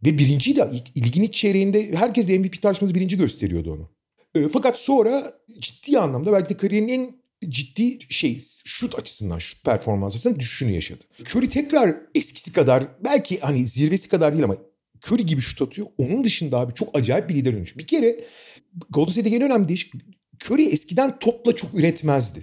[0.05, 0.83] ve birinciydi.
[0.97, 3.89] Ligin ilk çeyreğinde herkes de MVP tartışması birinci gösteriyordu onu.
[4.35, 7.15] E, fakat sonra ciddi anlamda belki de kariyerinin en
[7.49, 11.03] ciddi şey şut açısından, şut performansı açısından düşüşünü yaşadı.
[11.19, 14.57] Curry tekrar eskisi kadar belki hani zirvesi kadar değil ama
[15.05, 15.87] Curry gibi şut atıyor.
[15.97, 17.77] Onun dışında abi çok acayip bir lider dönüş.
[17.77, 18.19] Bir kere
[18.89, 19.93] Golden State'deki en önemli değişik
[20.45, 22.39] Curry eskiden topla çok üretmezdi.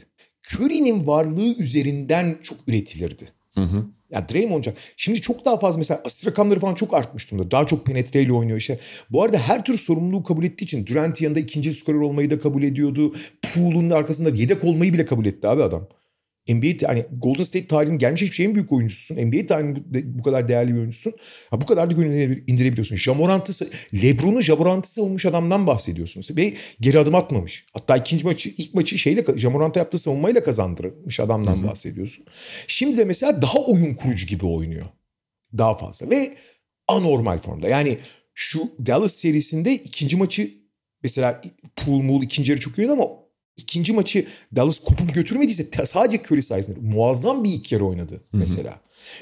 [0.52, 3.28] Curry'nin varlığı üzerinden çok üretilirdi.
[3.54, 3.86] Hı hı.
[4.10, 4.64] Ya Draymond
[4.96, 7.50] Şimdi çok daha fazla mesela asist rakamları falan çok artmış durumda.
[7.50, 8.78] Daha çok penetreyle oynuyor işte.
[9.10, 12.62] Bu arada her tür sorumluluğu kabul ettiği için Durant yanında ikinci skorer olmayı da kabul
[12.62, 13.14] ediyordu.
[13.42, 15.88] Pool'un arkasında yedek olmayı bile kabul etti abi adam.
[16.48, 19.16] NBA hani Golden State tarihinin gelmiş hiçbir şeyin büyük oyuncususun.
[19.16, 19.84] NBA tarihinin
[20.18, 21.12] bu kadar değerli bir oyuncusun.
[21.50, 22.96] Ha, bu kadar da gönlüne indirebiliyorsun.
[22.96, 26.36] Jamorant'ı, Lebron'u Jamorant'ı olmuş adamdan bahsediyorsunuz.
[26.36, 27.66] Ve geri adım atmamış.
[27.72, 31.66] Hatta ikinci maçı, ilk maçı şeyle Jamorant'a yaptığı savunmayla kazandırmış adamdan Hı-hı.
[31.66, 32.24] bahsediyorsun.
[32.66, 34.86] Şimdi de mesela daha oyun kurucu gibi oynuyor.
[35.58, 36.10] Daha fazla.
[36.10, 36.34] Ve
[36.88, 37.68] anormal formda.
[37.68, 37.98] Yani
[38.34, 40.50] şu Dallas serisinde ikinci maçı
[41.02, 41.40] mesela
[41.76, 43.21] pool mul ikinci yarı çok iyi ama
[43.56, 44.26] ikinci maçı
[44.56, 48.70] Dallas kopup götürmediyse sadece Curry sayesinde muazzam bir ilk yarı oynadı mesela.
[48.70, 48.78] Hı hı.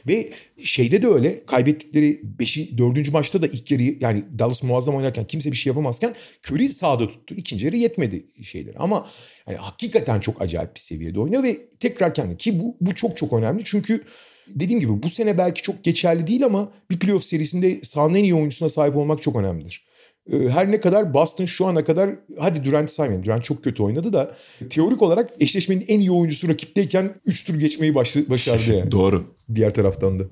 [0.09, 0.31] Ve
[0.65, 2.79] şeyde de öyle kaybettikleri 5.
[2.79, 3.13] 4.
[3.13, 6.15] maçta da ilk yarı yani Dallas muazzam oynarken kimse bir şey yapamazken
[6.47, 7.35] Curry sağda tuttu.
[7.35, 9.07] İkinci yarı yetmedi şeyleri ama
[9.49, 13.33] yani hakikaten çok acayip bir seviyede oynuyor ve tekrar kendi ki bu, bu çok çok
[13.33, 14.05] önemli çünkü
[14.49, 18.35] dediğim gibi bu sene belki çok geçerli değil ama bir playoff serisinde sahanın en iyi
[18.35, 19.85] oyuncusuna sahip olmak çok önemlidir.
[20.33, 23.27] Ee, her ne kadar Boston şu ana kadar hadi Durant'i saymayalım.
[23.27, 24.37] Durant çok kötü oynadı da
[24.71, 28.91] teorik olarak eşleşmenin en iyi oyuncusu rakipteyken 3 tur geçmeyi başardı yani.
[28.93, 29.37] Doğru.
[29.55, 30.25] Diğer taraftan da.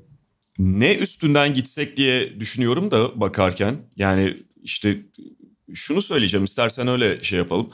[0.59, 4.99] Ne üstünden gitsek diye düşünüyorum da bakarken yani işte
[5.75, 7.71] şunu söyleyeceğim istersen öyle şey yapalım.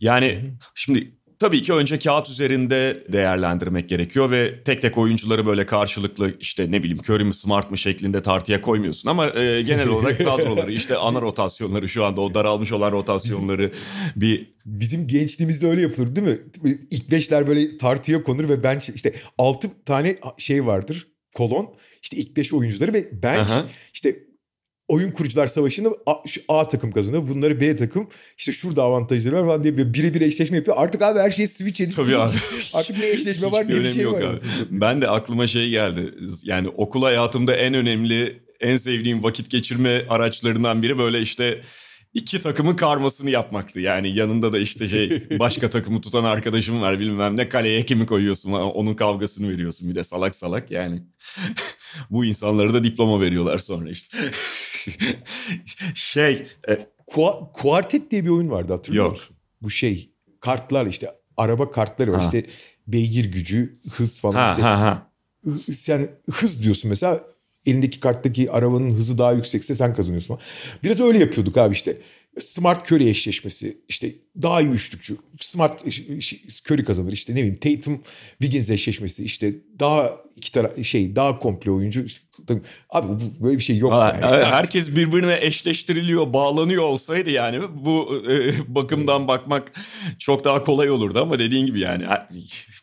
[0.00, 6.32] Yani şimdi tabii ki önce kağıt üzerinde değerlendirmek gerekiyor ve tek tek oyuncuları böyle karşılıklı
[6.40, 10.72] işte ne bileyim Curry mi Smart mı şeklinde tartıya koymuyorsun ama e, genel olarak kadroları
[10.72, 13.72] işte ana rotasyonları şu anda o daralmış olan rotasyonları
[14.16, 16.38] bizim, bir bizim gençliğimizde öyle yapılır değil mi?
[16.90, 22.36] İlk beşler böyle tartıya konur ve bench işte altı tane şey vardır kolon işte ilk
[22.36, 23.64] beş oyuncuları ve bench Aha.
[23.94, 24.25] işte
[24.88, 27.28] oyun kurucular savaşını A, şu A takım kazanıyor.
[27.28, 28.08] Bunları B takım
[28.38, 30.76] işte şurada avantajları var falan diye birebir eşleşme yapıyor.
[30.80, 32.32] Artık abi her şeyi switch edip Tabii abi.
[32.74, 34.20] artık ne eşleşme var diye bir şey var.
[34.20, 34.38] Abi.
[34.70, 36.14] Ben de aklıma şey geldi.
[36.42, 41.62] Yani okul hayatımda en önemli en sevdiğim vakit geçirme araçlarından biri böyle işte
[42.14, 43.80] iki takımın karmasını yapmaktı.
[43.80, 48.52] Yani yanında da işte şey başka takımı tutan arkadaşım var bilmem ne kaleye kimi koyuyorsun
[48.52, 51.02] onun kavgasını veriyorsun bir de salak salak yani.
[52.10, 54.18] Bu insanlara da diploma veriyorlar sonra işte.
[55.94, 56.46] şey.
[56.68, 59.12] E, Kua, Kuartet diye bir oyun vardı hatırlıyor yok.
[59.12, 59.36] musun?
[59.62, 60.10] Bu şey
[60.40, 62.24] kartlar işte araba kartları var ha.
[62.24, 62.50] işte
[62.88, 64.62] beygir gücü hız falan ha, işte.
[64.62, 65.10] Ha, ha.
[65.86, 67.24] Yani hız diyorsun mesela
[67.66, 70.38] elindeki karttaki arabanın hızı daha yüksekse sen kazanıyorsun.
[70.82, 71.98] Biraz öyle yapıyorduk abi işte.
[72.38, 74.12] Smart Curry eşleşmesi işte
[74.42, 75.16] daha iyi üçlükçü.
[75.40, 75.84] Smart
[76.70, 81.70] Curry kazanır işte ne bileyim Tatum Wiggins eşleşmesi işte daha iki tara şey daha komple
[81.70, 82.06] oyuncu.
[82.90, 83.06] Abi
[83.40, 83.92] böyle bir şey yok.
[83.92, 84.44] Ha, yani.
[84.44, 89.72] Herkes birbirine eşleştiriliyor, bağlanıyor olsaydı yani bu e, bakımdan bakmak
[90.18, 92.04] çok daha kolay olurdu ama dediğin gibi yani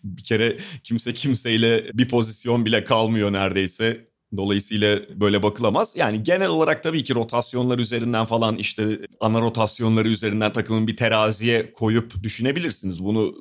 [0.03, 5.93] bir kere kimse kimseyle bir pozisyon bile kalmıyor neredeyse Dolayısıyla böyle bakılamaz.
[5.97, 11.73] Yani genel olarak tabii ki rotasyonlar üzerinden falan işte ana rotasyonları üzerinden takımın bir teraziye
[11.73, 13.03] koyup düşünebilirsiniz.
[13.03, 13.35] Bunu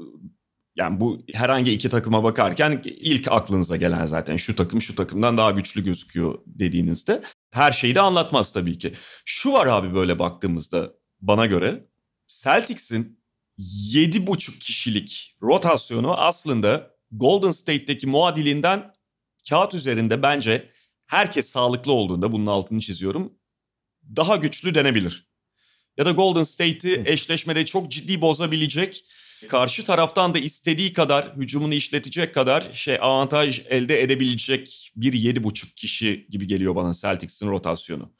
[0.77, 5.51] yani bu herhangi iki takıma bakarken ilk aklınıza gelen zaten şu takım şu takımdan daha
[5.51, 8.93] güçlü gözüküyor dediğinizde her şeyi de anlatmaz tabii ki.
[9.25, 11.87] Şu var abi böyle baktığımızda bana göre
[12.27, 13.23] Celtics'in
[13.59, 18.93] 7,5 kişilik rotasyonu aslında Golden State'deki muadilinden
[19.49, 20.72] kağıt üzerinde bence
[21.13, 23.33] herkes sağlıklı olduğunda bunun altını çiziyorum
[24.17, 25.27] daha güçlü denebilir.
[25.97, 29.05] Ya da Golden State'i eşleşmede çok ciddi bozabilecek,
[29.49, 35.77] karşı taraftan da istediği kadar hücumunu işletecek kadar şey avantaj elde edebilecek bir yedi buçuk
[35.77, 38.13] kişi gibi geliyor bana Celtics'in rotasyonu.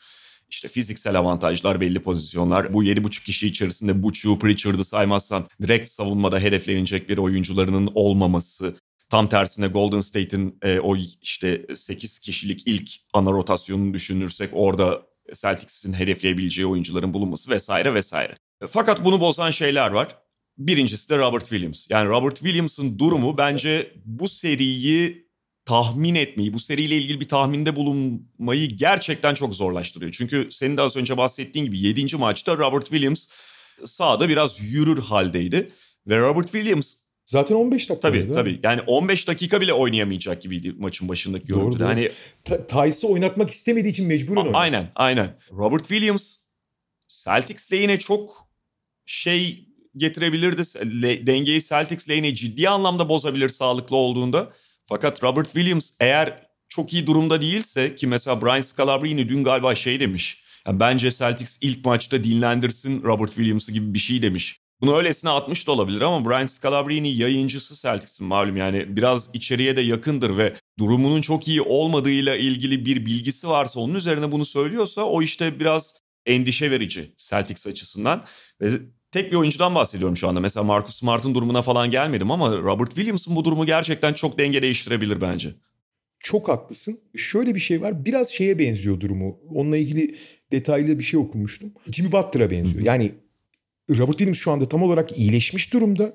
[0.51, 2.75] İşte fiziksel avantajlar, belli pozisyonlar.
[2.75, 8.77] Bu yedi buçuk kişi içerisinde Buçu, Pritchard'ı saymazsan direkt savunmada hedeflenecek bir oyuncularının olmaması
[9.13, 15.03] Tam tersine Golden State'in e, o işte 8 kişilik ilk ana rotasyonunu düşünürsek orada
[15.35, 18.37] Celtics'in hedefleyebileceği oyuncuların bulunması vesaire vesaire.
[18.69, 20.17] Fakat bunu bozan şeyler var.
[20.59, 21.87] Birincisi de Robert Williams.
[21.91, 25.29] Yani Robert Williams'ın durumu bence bu seriyi
[25.65, 30.13] tahmin etmeyi, bu seriyle ilgili bir tahminde bulunmayı gerçekten çok zorlaştırıyor.
[30.13, 32.17] Çünkü senin de az önce bahsettiğin gibi 7.
[32.17, 33.29] maçta Robert Williams
[33.85, 35.73] sahada biraz yürür haldeydi.
[36.07, 37.02] Ve Robert Williams
[37.33, 38.09] Zaten 15 dakika.
[38.09, 38.61] Tabii tabii.
[38.63, 41.85] Yani 15 dakika bile oynayamayacak gibiydi maçın başındaki görüntüde.
[41.85, 42.11] Hani
[42.45, 44.57] Tyce'ı oynatmak istemediği için mecburen oynadı.
[44.57, 45.37] Aynen, aynen.
[45.53, 46.37] Robert Williams
[47.09, 48.49] Celtics lehine çok
[49.07, 50.63] şey getirebilirdi.
[51.27, 54.53] Dengeyi Celtics lehine ciddi anlamda bozabilir sağlıklı olduğunda.
[54.87, 60.01] Fakat Robert Williams eğer çok iyi durumda değilse ki mesela Brian Scalabrine dün galiba şey
[60.01, 60.43] demiş.
[60.67, 64.62] Yani bence Celtics ilk maçta dinlendirsin Robert Williams'ı gibi bir şey demiş.
[64.83, 69.81] Bunu öylesine atmış da olabilir ama Brian Scalabrine yayıncısı Celtics'in malum yani biraz içeriye de
[69.81, 75.23] yakındır ve durumunun çok iyi olmadığıyla ilgili bir bilgisi varsa onun üzerine bunu söylüyorsa o
[75.23, 75.95] işte biraz
[76.27, 78.25] endişe verici Celtics açısından.
[78.61, 78.71] Ve
[79.11, 80.41] tek bir oyuncudan bahsediyorum şu anda.
[80.41, 85.21] Mesela Marcus Smart'ın durumuna falan gelmedim ama Robert Williams'ın bu durumu gerçekten çok denge değiştirebilir
[85.21, 85.51] bence.
[86.21, 87.01] Çok haklısın.
[87.17, 88.05] Şöyle bir şey var.
[88.05, 89.39] Biraz şeye benziyor durumu.
[89.55, 90.17] Onunla ilgili
[90.53, 91.73] detaylı bir şey okumuştum.
[91.93, 92.85] Jimmy Butler'a benziyor.
[92.85, 93.13] Yani
[93.91, 96.13] Robert Williams şu anda tam olarak iyileşmiş durumda.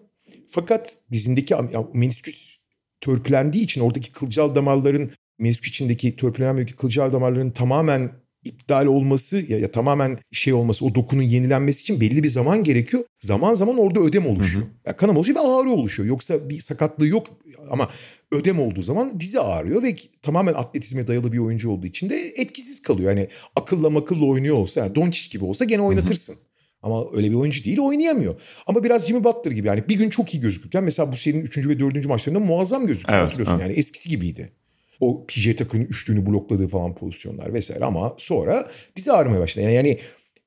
[0.49, 1.55] Fakat dizindeki
[1.93, 2.57] menisküs
[3.01, 8.11] törpülendiği için oradaki kılcal damarların menisküs içindeki törpülenen bölgedeki kılcal damarların tamamen
[8.43, 13.03] iptal olması ya, ya tamamen şey olması o dokunun yenilenmesi için belli bir zaman gerekiyor.
[13.19, 14.65] Zaman zaman orada ödem oluşuyor.
[14.65, 14.73] Hı hı.
[14.85, 16.09] Ya kanama oluşuyor ve ağrı oluşuyor.
[16.09, 17.27] Yoksa bir sakatlığı yok
[17.69, 17.89] ama
[18.31, 22.81] ödem olduğu zaman dizi ağrıyor ve tamamen atletizme dayalı bir oyuncu olduğu için de etkisiz
[22.81, 23.09] kalıyor.
[23.09, 26.33] Yani akılla makılla oynuyor olsa yani Doncic gibi olsa gene oynatırsın.
[26.33, 26.46] Hı hı.
[26.87, 28.41] Ama öyle bir oyuncu değil oynayanmıyor.
[28.67, 31.57] Ama biraz Jimmy Butler gibi yani bir gün çok iyi gözükürken mesela bu serinin 3.
[31.57, 32.05] ve 4.
[32.05, 33.55] maçlarında muazzam gözüküyor evet, hatırlıyorsun.
[33.55, 33.67] Evet.
[33.67, 34.51] Yani eskisi gibiydi.
[34.99, 39.65] O PJ Tucker'ın üçlüğünü blokladığı falan pozisyonlar vesaire ama sonra bizi ağrımaya başladı.
[39.65, 39.99] Yani, yani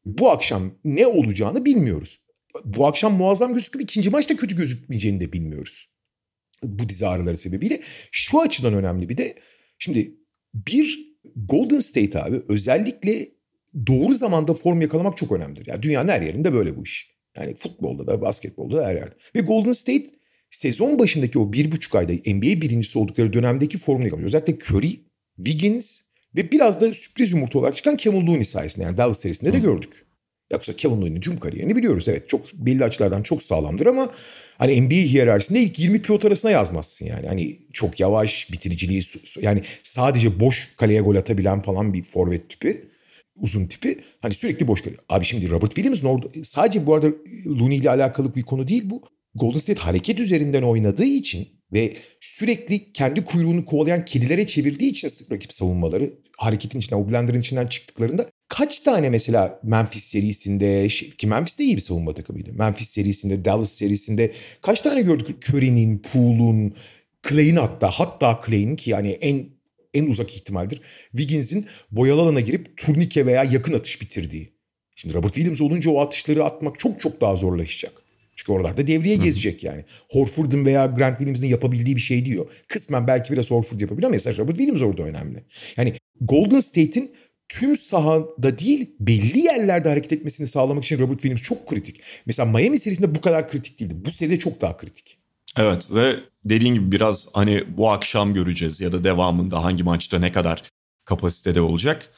[0.04, 2.20] bu akşam ne olacağını bilmiyoruz.
[2.64, 5.88] Bu akşam muazzam gözüküp ikinci maçta kötü gözükmeyeceğini de bilmiyoruz.
[6.62, 7.80] Bu dizi ağrıları sebebiyle.
[8.10, 9.34] Şu açıdan önemli bir de
[9.78, 10.14] şimdi
[10.54, 13.26] bir Golden State abi özellikle
[13.86, 15.66] doğru zamanda form yakalamak çok önemlidir.
[15.66, 17.10] Yani dünyanın her yerinde böyle bu iş.
[17.36, 19.14] Yani futbolda da basketbolda da her yerde.
[19.36, 20.06] Ve Golden State
[20.50, 24.28] sezon başındaki o bir buçuk ayda NBA birincisi oldukları dönemdeki formunu yakalıyor.
[24.28, 25.00] Özellikle Curry,
[25.36, 26.00] Wiggins
[26.36, 30.06] ve biraz da sürpriz yumurta olarak çıkan Kevin Looney sayesinde yani Dallas serisinde de gördük.
[30.52, 32.08] Yoksa Kevin Looney'nin tüm kariyerini biliyoruz.
[32.08, 34.10] Evet çok belli açılardan çok sağlamdır ama
[34.58, 37.26] hani NBA hiyerarşisinde ilk 20 pivot arasına yazmazsın yani.
[37.26, 39.02] Hani çok yavaş bitiriciliği
[39.42, 42.90] yani sadece boş kaleye gol atabilen falan bir forvet tipi
[43.40, 45.02] uzun tipi hani sürekli boş kalıyor.
[45.08, 47.08] Abi şimdi Robert Williams'ın orada sadece bu arada
[47.46, 49.02] Looney ile alakalı bir konu değil bu.
[49.34, 55.52] Golden State hareket üzerinden oynadığı için ve sürekli kendi kuyruğunu kovalayan kedilere çevirdiği için rakip
[55.52, 61.58] savunmaları hareketin içinden, o blenderın içinden çıktıklarında kaç tane mesela Memphis serisinde şey, ki Memphis
[61.58, 62.52] de iyi bir savunma takımıydı.
[62.52, 64.32] Memphis serisinde, Dallas serisinde
[64.62, 66.74] kaç tane gördük Curry'nin, Poole'un,
[67.28, 69.46] Clay'in hatta hatta Clay'in ki yani en
[69.94, 70.80] en uzak ihtimaldir.
[71.10, 74.52] Wiggins'in boyalı alana girip turnike veya yakın atış bitirdiği.
[74.96, 77.92] Şimdi Robert Williams olunca o atışları atmak çok çok daha zorlaşacak.
[78.36, 79.84] Çünkü oralarda devriye gezecek yani.
[80.08, 82.52] Horford'un veya Grant Williams'ın yapabildiği bir şey diyor.
[82.68, 85.44] Kısmen belki biraz Horford yapabilir ama mesela Robert Williams orada önemli.
[85.76, 87.12] Yani Golden State'in
[87.48, 92.00] tüm sahada değil belli yerlerde hareket etmesini sağlamak için Robert Williams çok kritik.
[92.26, 93.94] Mesela Miami serisinde bu kadar kritik değildi.
[94.04, 95.19] Bu seride çok daha kritik.
[95.56, 100.32] Evet ve dediğin gibi biraz hani bu akşam göreceğiz ya da devamında hangi maçta ne
[100.32, 100.62] kadar
[101.04, 102.10] kapasitede olacak.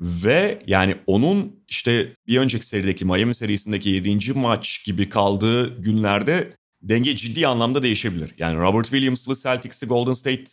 [0.00, 4.32] Ve yani onun işte bir önceki serideki Miami serisindeki 7.
[4.32, 8.34] maç gibi kaldığı günlerde denge ciddi anlamda değişebilir.
[8.38, 10.44] Yani Robert Williams'lı Celtics'i Golden State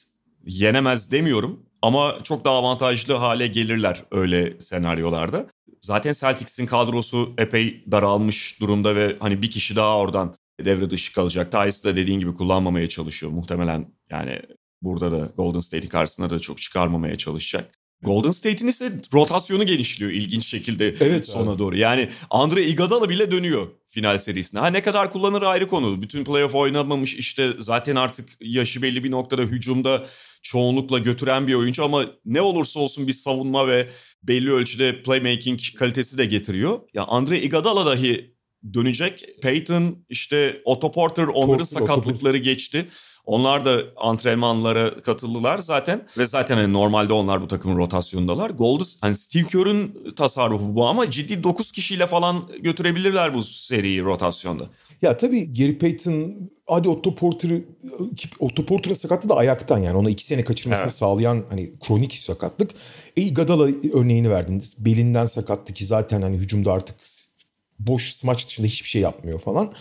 [0.46, 5.48] yenemez demiyorum ama çok daha avantajlı hale gelirler öyle senaryolarda.
[5.82, 11.52] Zaten Celtics'in kadrosu epey daralmış durumda ve hani bir kişi daha oradan devre dışı kalacak.
[11.52, 13.32] Tyus da dediğin gibi kullanmamaya çalışıyor.
[13.32, 14.42] Muhtemelen yani
[14.82, 17.72] burada da Golden State'i karşısına da çok çıkarmamaya çalışacak.
[18.02, 21.60] Golden State'in ise rotasyonu genişliyor ilginç şekilde evet, sona abi.
[21.60, 21.78] doğru.
[21.78, 24.60] Yani Andre Iguodala bile dönüyor final serisine.
[24.60, 26.02] Ha ne kadar kullanır ayrı konu.
[26.02, 30.06] Bütün playoff oynamamış işte zaten artık yaşı belli bir noktada hücumda
[30.42, 33.90] çoğunlukla götüren bir oyuncu ama ne olursa olsun bir savunma ve
[34.24, 36.80] belli ölçüde playmaking kalitesi de getiriyor.
[36.94, 38.35] Ya Andre Iguodala dahi
[38.74, 39.26] dönecek.
[39.42, 42.86] Peyton işte Otto Porter onların Porter, sakatlıkları geçti.
[43.26, 48.50] Onlar da antrenmanlara katıldılar zaten ve zaten hani normalde onlar bu takımın rotasyonundalar.
[48.50, 54.70] Golden hani Steve Kerr'ün tasarrufu bu ama ciddi 9 kişiyle falan götürebilirler bu seriyi rotasyonda.
[55.02, 56.36] Ya tabii Gary Payton
[56.68, 57.64] hadi Otto Porter'ı
[58.40, 60.96] Otto Porter'ın sakatlığı da ayaktan yani ona iki sene kaçırmasını evet.
[60.96, 62.72] sağlayan hani kronik sakatlık.
[63.18, 64.76] E Iguodala örneğini verdiniz.
[64.86, 66.96] Belinden sakattı ki zaten hani hücumda artık
[67.80, 69.72] boş smaç dışında hiçbir şey yapmıyor falan.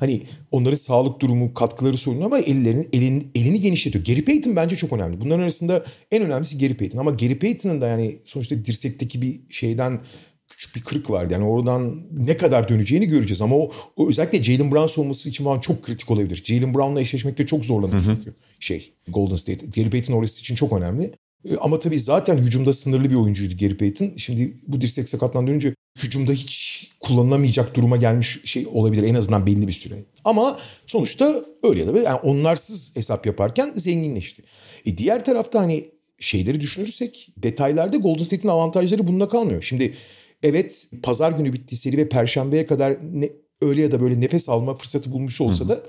[0.00, 4.04] Hani onların sağlık durumu, katkıları sorun ama ellerini, elini, elini genişletiyor.
[4.04, 5.20] Gary Payton bence çok önemli.
[5.20, 6.98] Bunların arasında en önemlisi Gary Payton.
[6.98, 10.00] Ama Gary Payton'ın da yani sonuçta dirsekteki bir şeyden
[10.48, 11.32] küçük bir kırık vardı.
[11.32, 13.42] Yani oradan ne kadar döneceğini göreceğiz.
[13.42, 16.42] Ama o, o özellikle Jalen Brown savunması için falan çok kritik olabilir.
[16.44, 19.66] Jalen Brown'la eşleşmekte çok zorlanır çünkü şey Golden State.
[19.66, 21.12] Gary Payton orası için çok önemli.
[21.50, 24.12] E, ama tabii zaten hücumda sınırlı bir oyuncuydu Gary Payton.
[24.16, 29.68] Şimdi bu dirsek sakatlan dönünce hücumda hiç kullanılamayacak duruma gelmiş şey olabilir en azından belli
[29.68, 29.94] bir süre.
[30.24, 34.42] Ama sonuçta öyle ya da böyle yani onlarsız hesap yaparken zenginleşti.
[34.86, 35.90] E diğer tarafta hani
[36.20, 39.62] şeyleri düşünürsek detaylarda Golden State'in avantajları bununla kalmıyor.
[39.62, 39.94] Şimdi
[40.42, 43.30] evet pazar günü bitti seri ve perşembeye kadar ne,
[43.62, 45.82] öyle ya da böyle nefes alma fırsatı bulmuş olsa da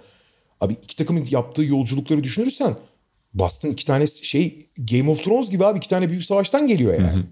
[0.62, 2.76] abi iki takımın yaptığı yolculukları düşünürsen
[3.36, 7.08] Boston iki tane şey Game of Thrones gibi abi iki tane büyük savaştan geliyor yani.
[7.08, 7.24] Hı hı.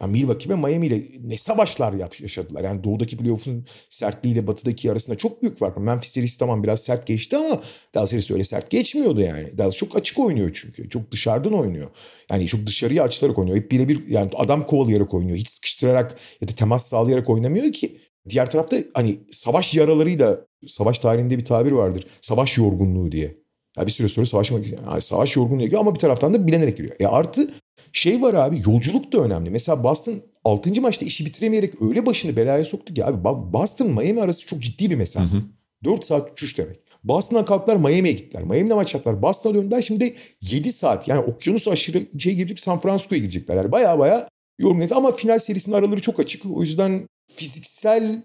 [0.00, 2.64] Yani Milwaukee ve Miami ile ne savaşlar yaşadılar.
[2.64, 5.82] Yani doğudaki playoff'un sertliğiyle batıdaki arasında çok büyük fark var.
[5.82, 7.60] Memphis serisi tamam biraz sert geçti ama
[7.94, 9.58] Dallas serisi öyle sert geçmiyordu yani.
[9.58, 10.88] Dallas çok açık oynuyor çünkü.
[10.88, 11.90] Çok dışarıdan oynuyor.
[12.30, 13.56] Yani çok dışarıya açılarak oynuyor.
[13.56, 15.38] Hep birebir yani adam kovalayarak oynuyor.
[15.38, 17.98] Hiç sıkıştırarak ya da temas sağlayarak oynamıyor ki.
[18.28, 22.06] Diğer tarafta hani savaş yaralarıyla savaş tarihinde bir tabir vardır.
[22.20, 23.43] Savaş yorgunluğu diye.
[23.76, 26.96] Ya bir süre sonra savaşmak yani savaş yorgunluğu giriyor ama bir taraftan da bilenerek giriyor.
[27.00, 27.50] E artı
[27.92, 29.50] şey var abi yolculuk da önemli.
[29.50, 30.80] Mesela Boston 6.
[30.80, 34.96] maçta işi bitiremeyerek öyle başını belaya soktu ki abi Boston Miami arası çok ciddi bir
[34.96, 35.26] mesafe.
[35.26, 35.42] Hı hı.
[35.84, 36.80] 4 saat uçuş demek.
[37.04, 38.42] Boston'a kalktılar Miami'ye gittiler.
[38.42, 39.22] Miami'de maç yaptılar.
[39.22, 43.56] Boston'a döndüler şimdi 7 saat yani okyanus aşırı şey gibi San Francisco'ya gidecekler.
[43.56, 46.42] Yani baya baya yorgun ama final serisinin araları çok açık.
[46.46, 48.22] O yüzden fiziksel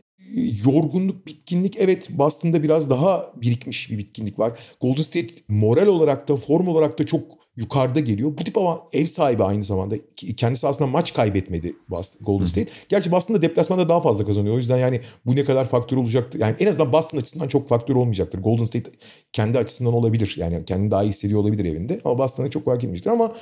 [0.66, 4.60] yorgunluk, bitkinlik evet Boston'da biraz daha birikmiş bir bitkinlik var.
[4.82, 7.24] Golden State moral olarak da form olarak da çok
[7.60, 8.32] yukarıda geliyor.
[8.38, 9.96] Bu tip ama ev sahibi aynı zamanda.
[10.38, 12.72] Kendisi aslında maç kaybetmedi Boston, Golden State.
[12.90, 14.56] Gerçi Boston'da deplasmanda daha fazla kazanıyor.
[14.56, 16.40] O yüzden yani bu ne kadar faktör olacaktır.
[16.40, 18.40] Yani en azından Boston açısından çok faktör olmayacaktır.
[18.40, 18.92] Golden State
[19.34, 20.34] kendi açısından olabilir.
[20.38, 22.00] Yani kendini daha iyi hissediyor olabilir evinde.
[22.06, 23.10] Ama Boston'a çok fark etmiştir.
[23.10, 23.34] Ama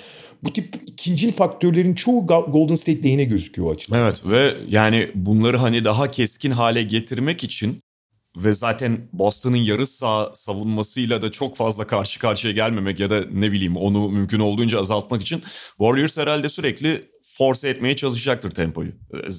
[0.44, 4.00] bu tip ikincil faktörlerin çoğu Golden State lehine gözüküyor o açıdan.
[4.00, 7.78] Evet ve yani bunları hani daha keskin hale getirmek için
[8.44, 13.52] ve zaten Boston'ın yarı sağ savunmasıyla da çok fazla karşı karşıya gelmemek ya da ne
[13.52, 18.92] bileyim onu mümkün olduğunca azaltmak için Warriors herhalde sürekli force etmeye çalışacaktır tempoyu.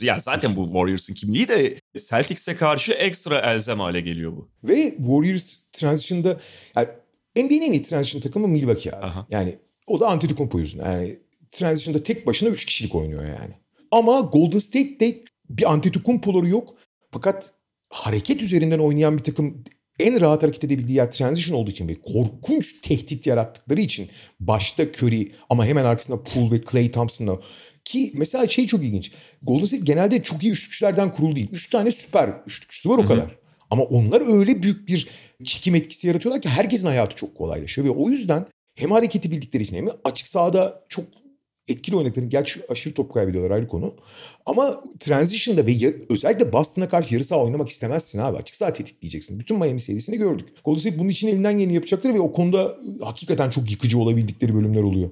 [0.03, 1.77] Ya zaten bu Warriors'ın kimliği de
[2.11, 4.51] Celtics'e karşı ekstra elzem hale geliyor bu.
[4.65, 6.41] Ve Warriors transition'da
[6.77, 6.89] yani
[7.37, 9.07] NBA'nin en iyi transition takımı Milwaukee abi.
[9.07, 9.27] Aha.
[9.31, 10.93] Yani o da Antetokounmpo yüzünden.
[10.93, 11.19] Yani
[11.51, 13.55] transition'da tek başına 3 kişilik oynuyor yani.
[13.91, 16.77] Ama Golden State'de bir Antetokounmpo'ları yok.
[17.11, 17.55] Fakat
[17.91, 19.65] hareket üzerinden oynayan bir takım
[19.99, 24.11] en rahat hareket edebildiği yer transition olduğu için ve korkunç tehdit yarattıkları için
[24.41, 27.41] başta Curry ama hemen arkasında Poole ve Clay Thompson'la
[27.85, 29.13] ki mesela şey çok ilginç.
[29.43, 31.49] Golden State genelde çok iyi üçlükçülerden kurulu değil.
[31.53, 33.39] Üç tane süper üçlükçüsü var o kadar.
[33.71, 35.09] Ama onlar öyle büyük bir
[35.45, 37.87] çekim etkisi yaratıyorlar ki herkesin hayatı çok kolaylaşıyor.
[37.87, 41.05] Ve o yüzden hem hareketi bildikleri için hem açık sahada çok
[41.69, 43.95] etkili oynadıklarını gerçi aşırı top kaybediyorlar ayrı konu.
[44.47, 48.37] Ama transition'da ve ya, özellikle Boston'a karşı yarı saha oynamak istemezsin abi.
[48.37, 49.39] Açık saha tetikleyeceksin.
[49.39, 50.49] Bütün Miami serisini gördük.
[50.65, 54.83] Golden State bunun için elinden geleni yapacaklar ve o konuda hakikaten çok yıkıcı olabildikleri bölümler
[54.83, 55.11] oluyor.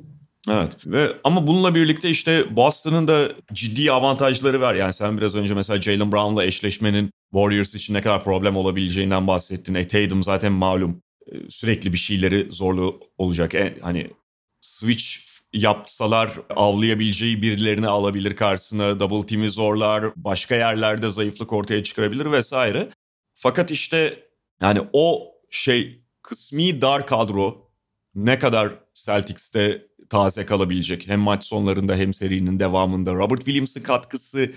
[0.50, 4.74] Evet ve ama bununla birlikte işte Boston'ın da ciddi avantajları var.
[4.74, 9.74] Yani sen biraz önce mesela Jalen Brown'la eşleşmenin Warriors için ne kadar problem olabileceğinden bahsettin.
[9.74, 11.02] E, Tatum zaten malum
[11.32, 13.54] e, sürekli bir şeyleri zorlu olacak.
[13.54, 14.11] E, hani
[14.61, 15.04] switch
[15.57, 19.00] yapsalar avlayabileceği birilerini alabilir karşısına.
[19.00, 20.04] Double team'i zorlar.
[20.16, 22.90] Başka yerlerde zayıflık ortaya çıkarabilir vesaire.
[23.34, 24.22] Fakat işte
[24.62, 27.70] yani o şey kısmi dar kadro
[28.14, 34.52] ne kadar Celtics'te taze kalabilecek hem maç sonlarında hem serinin devamında Robert Williams'ın katkısı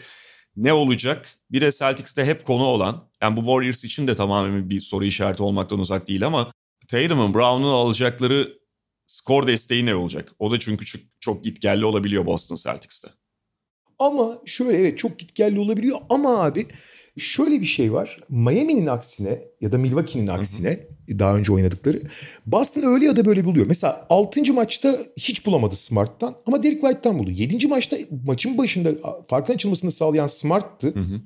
[0.56, 1.30] ne olacak?
[1.52, 5.43] Bir de Celtics'te hep konu olan yani bu Warriors için de tamamen bir soru işareti
[5.43, 6.52] olmaktan uzak değil ama
[6.88, 8.59] Tatum'un Brown'un alacakları
[9.20, 10.32] skor desteği ne olacak?
[10.39, 13.07] O da çünkü çok, çok gitgelli olabiliyor Boston Celtics'te.
[13.99, 16.67] Ama şöyle evet çok gitgelli olabiliyor ama abi
[17.17, 18.17] şöyle bir şey var.
[18.30, 21.20] Miami'nin aksine ya da Milwaukee'nin aksine hı hı.
[21.20, 22.01] daha önce oynadıkları
[22.45, 23.65] Boston öyle ya da böyle buluyor.
[23.67, 24.53] Mesela 6.
[24.53, 27.32] maçta hiç bulamadı Smart'tan ama Derek White'tan buldu.
[27.32, 27.67] 7.
[27.67, 28.91] maçta maçın başında
[29.28, 30.88] farkın açılmasını sağlayan Smart'tı.
[30.88, 31.22] Hı hı.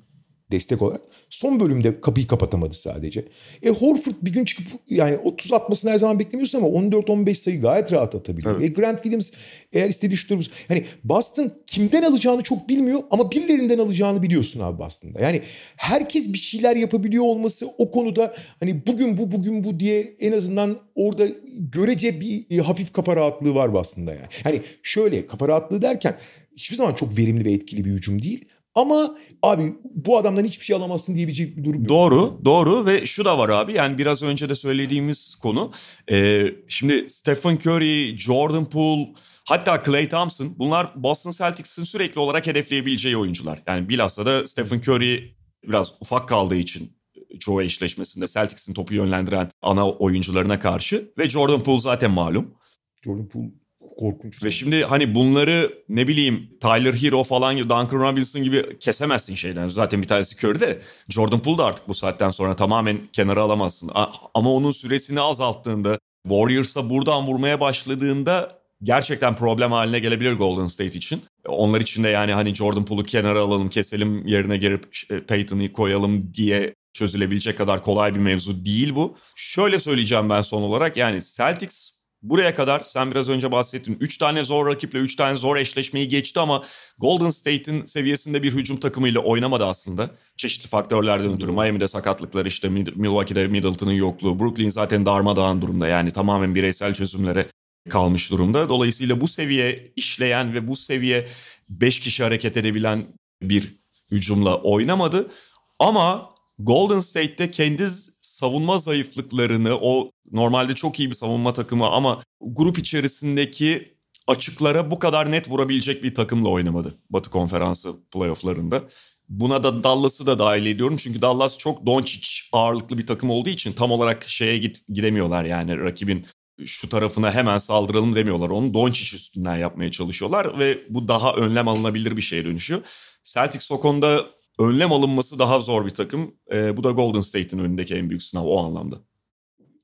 [0.51, 1.01] Destek olarak.
[1.29, 3.25] Son bölümde kapıyı kapatamadı sadece.
[3.63, 7.91] E Horford bir gün çıkıp yani 30 atmasını her zaman beklemiyorsun ama 14-15 sayı gayet
[7.91, 8.59] rahat atabiliyor.
[8.59, 8.69] Evet.
[8.69, 9.31] E Grant Williams
[9.73, 15.19] eğer istediği şutları hani Boston kimden alacağını çok bilmiyor ama birilerinden alacağını biliyorsun abi Boston'da.
[15.19, 15.41] Yani
[15.75, 20.77] herkes bir şeyler yapabiliyor olması o konuda hani bugün bu bugün bu diye en azından
[20.95, 21.27] orada
[21.57, 24.27] görece bir e, hafif kafa rahatlığı var Boston'da yani.
[24.43, 26.17] Hani şöyle kafa rahatlığı derken
[26.55, 28.45] hiçbir zaman çok verimli ve etkili bir hücum değil.
[28.76, 31.89] Ama abi bu adamdan hiçbir şey alamazsın diyebilecek bir durum yok.
[31.89, 35.71] Doğru, doğru ve şu da var abi yani biraz önce de söylediğimiz konu.
[36.11, 39.13] Ee, şimdi Stephen Curry, Jordan Poole
[39.45, 43.63] hatta Klay Thompson bunlar Boston Celtics'in sürekli olarak hedefleyebileceği oyuncular.
[43.67, 46.91] Yani bilhassa da Stephen Curry biraz ufak kaldığı için
[47.39, 52.55] çoğu eşleşmesinde Celtics'in topu yönlendiren ana oyuncularına karşı ve Jordan Poole zaten malum.
[53.03, 53.62] Jordan Poole
[53.97, 54.43] korkunç.
[54.43, 59.67] Ve şimdi hani bunları ne bileyim Tyler Hero falan gibi Duncan Robinson gibi kesemezsin şeyden.
[59.67, 63.91] Zaten bir tanesi Curry de Jordan Poole da artık bu saatten sonra tamamen kenara alamazsın.
[64.33, 71.21] Ama onun süresini azalttığında Warriors'a buradan vurmaya başladığında gerçekten problem haline gelebilir Golden State için.
[71.47, 74.83] Onlar için de yani hani Jordan Poole'u kenara alalım, keselim yerine gelip
[75.27, 79.15] Peyton'ı koyalım diye çözülebilecek kadar kolay bir mevzu değil bu.
[79.35, 81.92] Şöyle söyleyeceğim ben son olarak yani Celtics
[82.24, 83.97] Buraya kadar sen biraz önce bahsettin.
[83.99, 86.63] 3 tane zor rakiple 3 tane zor eşleşmeyi geçti ama
[86.97, 90.09] Golden State'in seviyesinde bir hücum takımıyla oynamadı aslında.
[90.38, 91.51] Çeşitli faktörlerden ötürü.
[91.51, 94.39] Miami'de sakatlıklar işte Milwaukee'de Middleton'ın yokluğu.
[94.39, 97.45] Brooklyn zaten darmadağın durumda yani tamamen bireysel çözümlere
[97.89, 98.69] kalmış durumda.
[98.69, 101.28] Dolayısıyla bu seviye işleyen ve bu seviye
[101.69, 103.05] 5 kişi hareket edebilen
[103.41, 103.76] bir
[104.11, 105.32] hücumla oynamadı.
[105.80, 106.32] Ama
[106.64, 107.88] Golden State'te kendi
[108.22, 113.97] savunma zayıflıklarını o normalde çok iyi bir savunma takımı ama grup içerisindeki
[114.28, 118.84] açıklara bu kadar net vurabilecek bir takımla oynamadı Batı Konferansı playofflarında.
[119.30, 123.74] Buna da Dallas'ı da dahil ediyorum çünkü Dallas çok Doncic ağırlıklı bir takım olduğu için
[123.74, 126.26] tam olarak şeye git, gidemiyorlar yani rakibin
[126.66, 128.49] şu tarafına hemen saldıralım demiyorlar.
[128.49, 132.82] Onu Doncic üstünden yapmaya çalışıyorlar ve bu daha önlem alınabilir bir şeye dönüşüyor.
[133.24, 134.26] Celtics o konuda
[134.60, 136.36] önlem alınması daha zor bir takım.
[136.54, 138.95] E, bu da Golden State'in önündeki en büyük sınav o anlamda.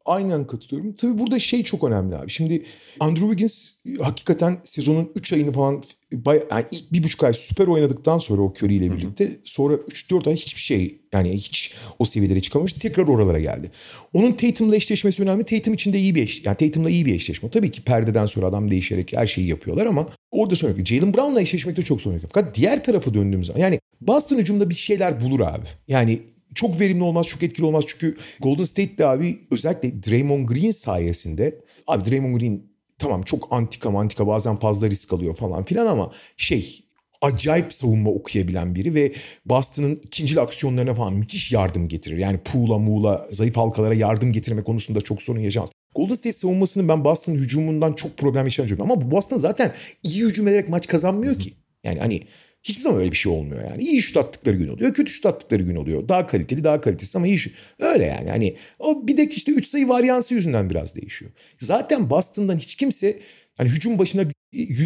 [0.10, 0.94] Aynen katılıyorum.
[0.94, 2.30] Tabii burada şey çok önemli abi.
[2.30, 2.64] Şimdi
[3.00, 8.18] Andrew Wiggins hakikaten sezonun 3 ayını falan bayağı, yani ilk bir buçuk ay süper oynadıktan
[8.18, 12.80] sonra o Curry ile birlikte sonra 3-4 ay hiçbir şey yani hiç o seviyelere çıkamamıştı.
[12.80, 13.72] Tekrar oralara geldi.
[14.14, 15.44] Onun Tatum'la eşleşmesi önemli.
[15.44, 17.50] Tatum için de iyi bir eş, yani Tatum'la iyi bir eşleşme.
[17.50, 21.82] Tabii ki perdeden sonra adam değişerek her şeyi yapıyorlar ama orada sonra Jalen Brown'la eşleşmekte
[21.82, 22.26] çok sorun yok.
[22.34, 25.66] Fakat diğer tarafa döndüğümüz zaman yani Boston hücumda bir şeyler bulur abi.
[25.88, 26.20] Yani
[26.56, 27.84] çok verimli olmaz, çok etkili olmaz.
[27.88, 32.64] Çünkü Golden State de abi özellikle Draymond Green sayesinde abi Draymond Green
[33.00, 36.86] tamam çok antika mantika bazen fazla risk alıyor falan filan ama şey
[37.22, 39.14] acayip savunma okuyabilen biri ve
[39.46, 42.18] Boston'ın ikinci aksiyonlarına falan müthiş yardım getirir.
[42.18, 45.72] Yani Poola, Muğla, zayıf halkalara yardım getirme konusunda çok sorun yaşamaz.
[45.96, 49.74] Golden State savunmasının ben Boston'ın hücumundan çok problem yaşayacağım ama Boston zaten
[50.04, 51.54] iyi hücum ederek maç kazanmıyor ki.
[51.84, 52.24] Yani hani
[52.64, 53.84] Hiçbir zaman öyle bir şey olmuyor yani.
[53.84, 56.10] İyi şut attıkları gün oluyor, kötü şut attıkları gün oluyor.
[56.10, 57.54] Daha kaliteli, daha kalitesiz ama iyi şut.
[57.80, 58.30] Öyle yani.
[58.30, 61.32] Hani o bir de işte 3 sayı varyansı yüzünden biraz değişiyor.
[61.60, 63.20] Zaten Boston'dan hiç kimse
[63.56, 64.26] hani hücum başına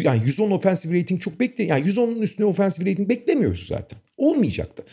[0.04, 3.98] yani 110 offensive rating çok bekle yani 110'un üstüne offensive rating beklemiyoruz zaten.
[4.16, 4.84] Olmayacaktı.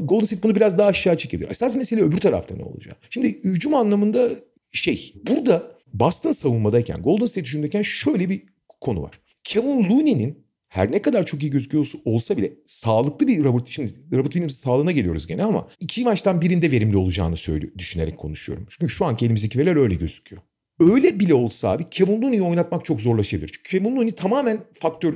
[0.00, 1.50] Golden State bunu biraz daha aşağı çekebilir.
[1.50, 2.96] Esas mesele öbür tarafta ne olacak?
[3.10, 4.28] Şimdi hücum anlamında
[4.72, 8.42] şey burada Boston savunmadayken Golden State hücumdayken şöyle bir
[8.80, 9.20] konu var.
[9.44, 14.32] Kevin Looney'nin her ne kadar çok iyi gözüküyor olsa bile sağlıklı bir Robert şimdi Robert
[14.32, 18.66] Williams sağlığına geliyoruz gene ama iki maçtan birinde verimli olacağını söylüyor, düşünerek konuşuyorum.
[18.70, 20.42] Çünkü şu anki elimizdeki veriler öyle gözüküyor.
[20.80, 23.48] Öyle bile olsa abi Kevin Looney'i oynatmak çok zorlaşabilir.
[23.48, 25.14] Çünkü Kevin Looney tamamen faktör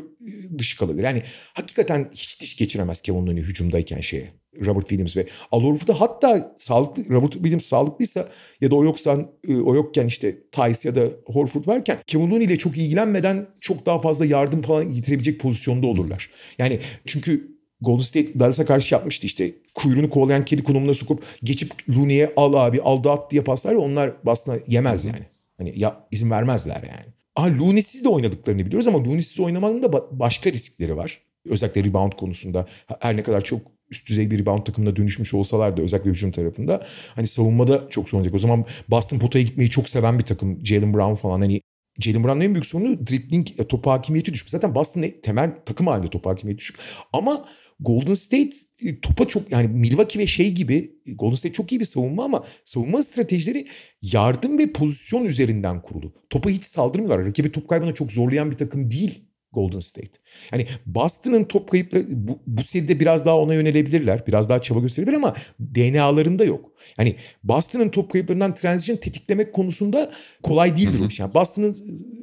[0.58, 1.04] dışı kalabilir.
[1.04, 1.22] Yani
[1.54, 4.41] hakikaten hiç diş geçiremez Kevin Looney hücumdayken şeye.
[4.60, 8.28] Robert Williams ve Al Horford'a hatta sağlıklı Robert Williams sağlıklıysa
[8.60, 12.44] ya da o yoksa e, o yokken işte Tice ya da Horford varken Kevin Looney
[12.44, 16.30] ile çok ilgilenmeden çok daha fazla yardım falan getirebilecek pozisyonda olurlar.
[16.58, 22.32] Yani çünkü Golden State Dallas'a karşı yapmıştı işte kuyruğunu kovalayan kedi konumuna sokup geçip Looney'e
[22.36, 25.26] al abi al dağıt diye paslar ya onlar basına yemez yani.
[25.58, 27.12] Hani ya izin vermezler yani.
[27.36, 31.20] Aha Looney'siz de oynadıklarını biliyoruz ama Looney'siz oynamanın da başka riskleri var.
[31.46, 32.66] Özellikle rebound konusunda
[33.00, 33.60] her ne kadar çok
[33.92, 38.34] üst düzey bir rebound takımına dönüşmüş olsalar da özellikle hücum tarafında hani savunmada çok zorlanacak.
[38.34, 40.66] O zaman Boston potaya gitmeyi çok seven bir takım.
[40.66, 41.60] Jalen Brown falan hani
[42.00, 44.50] Jalen Brown'ın en büyük sorunu dribbling top hakimiyeti düşük.
[44.50, 46.76] Zaten Boston'ın temel takım halinde top hakimiyeti düşük.
[47.12, 47.44] Ama
[47.80, 51.80] Golden State e, topa çok yani Milwaukee ve şey gibi e, Golden State çok iyi
[51.80, 53.66] bir savunma ama savunma stratejileri
[54.02, 56.12] yardım ve pozisyon üzerinden kurulu.
[56.30, 57.26] Topa hiç saldırmıyorlar.
[57.26, 60.10] Rakibi top kaybına çok zorlayan bir takım değil Golden State.
[60.52, 64.26] Yani Boston'ın top kayıpları bu, bu seride biraz daha ona yönelebilirler.
[64.26, 66.72] Biraz daha çaba gösterebilir ama DNA'larında yok.
[66.98, 71.20] Yani Boston'ın top kayıplarından transition tetiklemek konusunda kolay değildir o iş.
[71.20, 71.76] Yani Boston'ın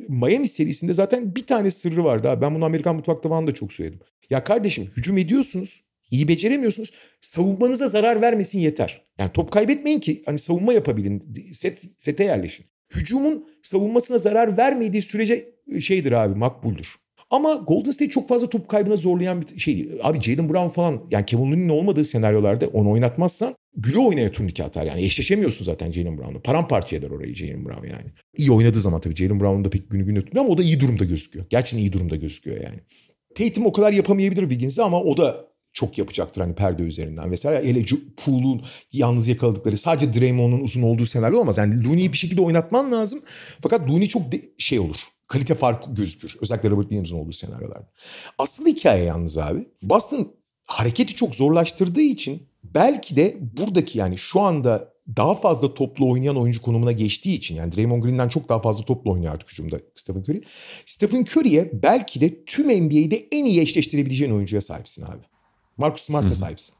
[0.07, 2.29] Miami serisinde zaten bir tane sırrı vardı.
[2.29, 2.41] Abi.
[2.41, 3.99] Ben bunu Amerikan mutfakta falan da çok söyledim.
[4.29, 5.83] Ya kardeşim hücum ediyorsunuz.
[6.11, 6.91] iyi beceremiyorsunuz.
[7.21, 9.01] Savunmanıza zarar vermesin yeter.
[9.19, 11.33] Yani top kaybetmeyin ki hani savunma yapabilin.
[11.53, 12.65] Set, sete yerleşin.
[12.95, 15.49] Hücumun savunmasına zarar vermediği sürece
[15.81, 16.95] şeydir abi makbuldür.
[17.29, 19.89] Ama Golden State çok fazla top kaybına zorlayan bir şey.
[20.03, 24.85] Abi Jalen Brown falan yani Kevin Looney'nin olmadığı senaryolarda onu oynatmazsan güle oynaya turnike atar.
[24.85, 26.41] Yani eşleşemiyorsun zaten Jalen Brown'la.
[26.41, 28.05] Paramparça eder orayı Jalen Brown yani.
[28.37, 30.79] İyi oynadığı zaman tabii Jalen Brown'un da pek günü günü tutmuyor ama o da iyi
[30.79, 31.45] durumda gözüküyor.
[31.49, 32.79] Gerçekten iyi durumda gözüküyor yani.
[33.35, 37.67] Tatum o kadar yapamayabilir Wiggins'i ama o da çok yapacaktır hani perde üzerinden vesaire.
[37.67, 37.85] Hele
[38.25, 38.61] Pool'un
[38.93, 41.57] yalnız yakaladıkları sadece Draymond'un uzun olduğu senaryo olmaz.
[41.57, 43.21] Yani Looney'i bir şekilde oynatman lazım.
[43.61, 44.97] Fakat Looney çok de, şey olur
[45.29, 46.37] kalite farkı gözükür.
[46.41, 47.89] Özellikle Robert Williams'ın olduğu senaryolarda.
[48.37, 49.67] Asıl hikaye yalnız abi.
[49.81, 50.31] Boston
[50.67, 56.61] hareketi çok zorlaştırdığı için belki de buradaki yani şu anda daha fazla toplu oynayan oyuncu
[56.61, 60.41] konumuna geçtiği için yani Draymond Green'den çok daha fazla toplu oynuyor artık hücumda Stephen Curry.
[60.85, 65.23] Stephen Curry'e belki de tüm NBA'de en iyi eşleştirebileceğin oyuncuya sahipsin abi.
[65.77, 66.75] Marcus Smart'a sahipsin.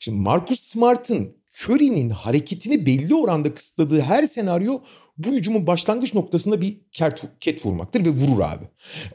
[0.00, 4.80] Şimdi Marcus Smart'ın Curry'nin hareketini belli oranda kısıtladığı her senaryo
[5.18, 6.76] bu hücumun başlangıç noktasında bir
[7.40, 8.64] ket vurmaktır ve vurur abi.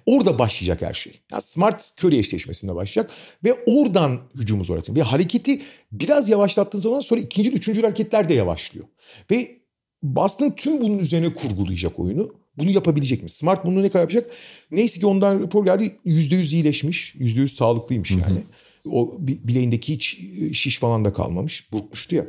[0.05, 1.21] Orada başlayacak her şey.
[1.31, 3.11] Yani Smart Curry eşleşmesinde başlayacak
[3.43, 4.95] ve oradan hücumu zorlatın.
[4.95, 5.61] Ve hareketi
[5.91, 8.85] biraz yavaşlattığın zaman sonra ikinci, üçüncü hareketler de yavaşlıyor.
[9.31, 9.61] Ve
[10.03, 12.35] Boston tüm bunun üzerine kurgulayacak oyunu.
[12.57, 13.29] Bunu yapabilecek mi?
[13.29, 14.31] Smart bunu ne kadar yapacak?
[14.71, 15.99] Neyse ki ondan rapor geldi.
[16.05, 17.15] %100 iyileşmiş.
[17.15, 18.23] %100 sağlıklıymış yani.
[18.23, 18.43] Hı hı.
[18.89, 21.71] O bileğindeki hiç e, şiş falan da kalmamış.
[21.71, 22.25] Burkmuştu ya.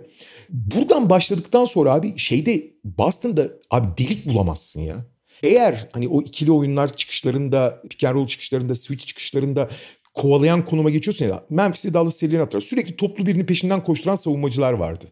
[0.49, 5.07] Buradan başladıktan sonra abi şeyde Boston'da abi delik bulamazsın ya.
[5.43, 9.69] Eğer hani o ikili oyunlar çıkışlarında, pick and roll çıkışlarında, switch çıkışlarında
[10.15, 11.45] kovalayan konuma geçiyorsun ya.
[11.51, 12.63] Memphis'e Dallas serilerini hatırlar.
[12.63, 15.05] Sürekli toplu birini peşinden koşturan savunmacılar vardı.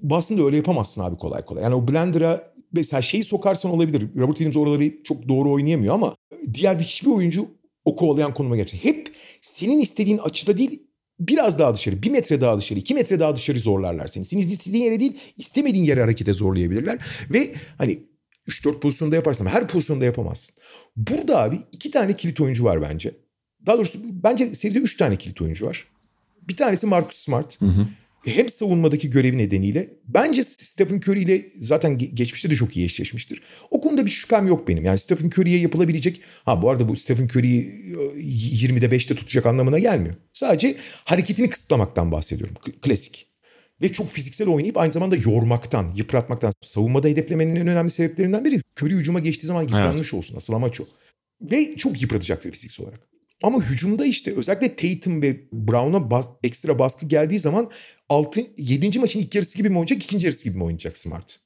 [0.00, 1.62] Boston'da öyle yapamazsın abi kolay kolay.
[1.62, 4.08] Yani o blender'a mesela şeyi sokarsan olabilir.
[4.16, 6.14] Robert Williams oraları çok doğru oynayamıyor ama
[6.54, 7.48] diğer bir hiçbir oyuncu
[7.84, 8.84] o kovalayan konuma geçecek.
[8.84, 10.87] Hep senin istediğin açıda değil
[11.20, 14.24] biraz daha dışarı, bir metre daha dışarı, iki metre daha dışarı zorlarlar seni.
[14.24, 16.98] Seni istediğin yere değil, istemediğin yere harekete zorlayabilirler.
[17.30, 18.02] Ve hani
[18.48, 20.56] 3-4 pozisyonda yaparsın ama her pozisyonda yapamazsın.
[20.96, 23.14] Burada abi iki tane kilit oyuncu var bence.
[23.66, 25.84] Daha doğrusu bence seride üç tane kilit oyuncu var.
[26.48, 27.60] Bir tanesi Marcus Smart.
[27.60, 27.86] Hı hı
[28.24, 33.42] hem savunmadaki görevi nedeniyle bence Stephen Curry ile zaten geçmişte de çok iyi eşleşmiştir.
[33.70, 34.84] O konuda bir şüphem yok benim.
[34.84, 37.64] Yani Stephen Curry'ye yapılabilecek ha bu arada bu Stephen Curry'yi
[38.62, 40.14] 20'de 5'te tutacak anlamına gelmiyor.
[40.32, 42.56] Sadece hareketini kısıtlamaktan bahsediyorum.
[42.82, 43.26] Klasik.
[43.82, 46.52] Ve çok fiziksel oynayıp aynı zamanda yormaktan, yıpratmaktan.
[46.60, 50.14] Savunmada hedeflemenin en önemli sebeplerinden biri Curry hücuma geçtiği zaman yıpranmış evet.
[50.14, 50.36] olsun.
[50.36, 50.84] Asıl amaç o.
[51.40, 53.17] Ve çok yıpratacaktır fiziksel olarak.
[53.42, 57.70] Ama hücumda işte özellikle Tatum ve Brown'a bas, ekstra baskı geldiği zaman
[58.08, 58.98] 6, 7.
[58.98, 61.40] maçın ilk yarısı gibi mi oynayacak, ikinci yarısı gibi mi oynayacak Smart?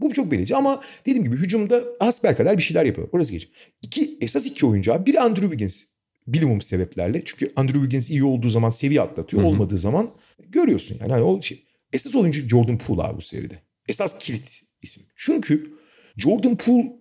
[0.00, 1.84] Bu çok belirleyici ama dediğim gibi hücumda
[2.22, 3.08] kadar bir şeyler yapıyor.
[3.12, 3.48] Orası geç.
[3.82, 5.06] İki, esas iki oyuncu abi.
[5.06, 5.82] Biri Andrew Wiggins.
[6.26, 7.22] Bilimum sebeplerle.
[7.24, 9.42] Çünkü Andrew Wiggins iyi olduğu zaman seviye atlatıyor.
[9.42, 9.50] Hı-hı.
[9.50, 10.10] Olmadığı zaman
[10.48, 11.12] görüyorsun yani.
[11.12, 11.64] Hani o şey.
[11.92, 13.62] Esas oyuncu Jordan Poole abi bu seride.
[13.88, 15.02] Esas kilit isim.
[15.16, 15.72] Çünkü
[16.16, 16.92] Jordan Poole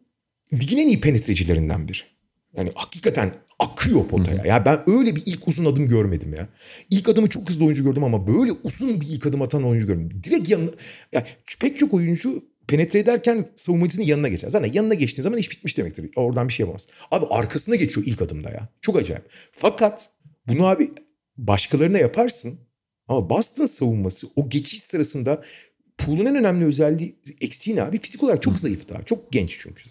[0.53, 1.97] ligin en iyi penetrecilerinden biri.
[2.57, 4.37] Yani hakikaten akıyor potaya.
[4.37, 6.49] Ya yani ben öyle bir ilk uzun adım görmedim ya.
[6.89, 10.21] İlk adımı çok hızlı oyuncu gördüm ama böyle uzun bir ilk adım atan oyuncu görmedim.
[10.23, 10.71] Direkt yanına
[11.13, 11.25] yani
[11.59, 14.49] pek çok oyuncu penetre ederken savunmacısının yanına geçer.
[14.49, 16.09] Zaten yanına geçtiğin zaman iş bitmiş demektir.
[16.15, 16.87] Oradan bir şey yapamaz.
[17.11, 18.69] Abi arkasına geçiyor ilk adımda ya.
[18.81, 19.23] Çok acayip.
[19.51, 20.09] Fakat
[20.47, 20.91] bunu abi
[21.37, 22.59] başkalarına yaparsın
[23.07, 25.43] ama Boston savunması o geçiş sırasında
[25.97, 27.99] Pool'un en önemli özelliği eksiği ne abi?
[27.99, 29.03] Fizik olarak çok zayıf daha.
[29.03, 29.83] Çok genç çünkü.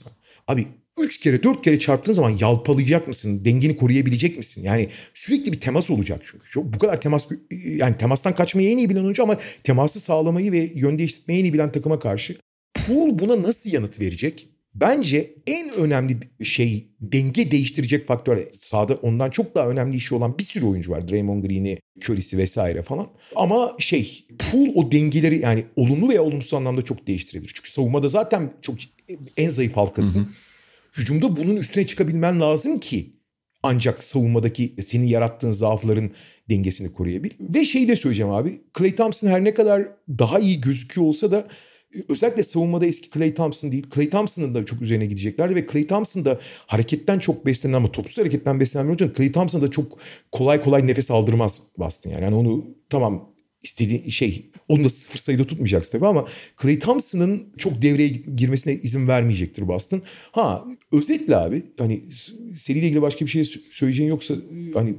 [0.48, 0.66] Abi
[1.00, 3.44] üç kere dört kere çarptığın zaman yalpalayacak mısın?
[3.44, 4.62] Dengini koruyabilecek misin?
[4.62, 6.50] Yani sürekli bir temas olacak çünkü.
[6.50, 10.70] Çok, bu kadar temas yani temastan kaçmayı en iyi bilen oyuncu ama teması sağlamayı ve
[10.74, 12.36] yön değiştirmeyi en iyi bilen takıma karşı
[12.74, 14.48] Pool buna nasıl yanıt verecek?
[14.74, 18.38] Bence en önemli şey denge değiştirecek faktör.
[18.58, 21.08] Sağda ondan çok daha önemli işi olan bir sürü oyuncu var.
[21.08, 23.06] Draymond Green'i, Curry'si vesaire falan.
[23.36, 27.52] Ama şey Pool o dengeleri yani olumlu veya olumsuz anlamda çok değiştirebilir.
[27.54, 28.76] Çünkü savunmada zaten çok
[29.36, 30.20] en zayıf halkasın.
[30.20, 30.28] Hı hı.
[30.98, 33.14] Hücumda bunun üstüne çıkabilmen lazım ki
[33.62, 36.10] ancak savunmadaki senin yarattığın zaafların
[36.50, 37.30] dengesini koruyabil.
[37.40, 38.60] Ve şeyi de söyleyeceğim abi.
[38.78, 41.48] Clay Thompson her ne kadar daha iyi gözüküyor olsa da
[42.08, 43.86] özellikle savunmada eski Clay Thompson değil.
[43.94, 48.18] Clay Thompson'ın da çok üzerine gideceklerdi ve Clay Thompson da hareketten çok beslenen ama topsuz
[48.18, 49.16] hareketten beslenen bir oyuncu.
[49.16, 49.98] Clay Thompson da çok
[50.32, 52.24] kolay kolay nefes aldırmaz Boston yani.
[52.24, 56.24] yani onu tamam istediği şey onu da sıfır sayıda tutmayacaksın tabii ama
[56.62, 60.02] Clay Thompson'ın çok devreye girmesine izin vermeyecektir Boston.
[60.32, 62.02] Ha özetle abi hani
[62.56, 64.34] seriyle ilgili başka bir şey söyleyeceğin yoksa
[64.74, 64.94] hani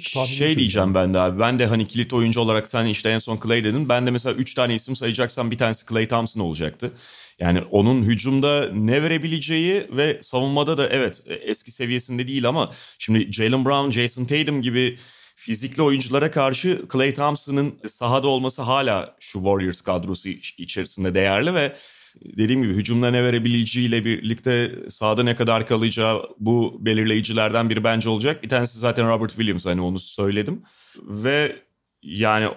[0.00, 1.40] şey diyeceğim ben de abi.
[1.40, 3.88] Ben de hani kilit oyuncu olarak sen işte en son Clay dedin.
[3.88, 6.92] Ben de mesela 3 tane isim sayacaksam bir tanesi Clay Thompson olacaktı.
[7.40, 13.64] Yani onun hücumda ne verebileceği ve savunmada da evet eski seviyesinde değil ama şimdi Jalen
[13.64, 14.96] Brown, Jason Tatum gibi
[15.44, 20.28] fizikli oyunculara karşı Clay Thompson'ın sahada olması hala şu Warriors kadrosu
[20.58, 21.76] içerisinde değerli ve
[22.24, 28.42] dediğim gibi hücumda ne verebileceğiyle birlikte sahada ne kadar kalacağı bu belirleyicilerden biri bence olacak.
[28.42, 30.62] Bir tanesi zaten Robert Williams hani onu söyledim.
[31.02, 31.56] Ve
[32.02, 32.48] yani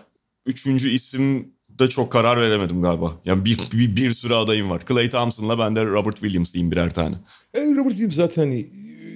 [0.45, 3.11] üçüncü isim de çok karar veremedim galiba.
[3.25, 4.81] Yani bir, bir, bir sürü adayım var.
[4.87, 7.15] Clay Thompson'la ben de Robert Williams diyeyim birer tane.
[7.53, 8.67] E, Robert Williams zaten hani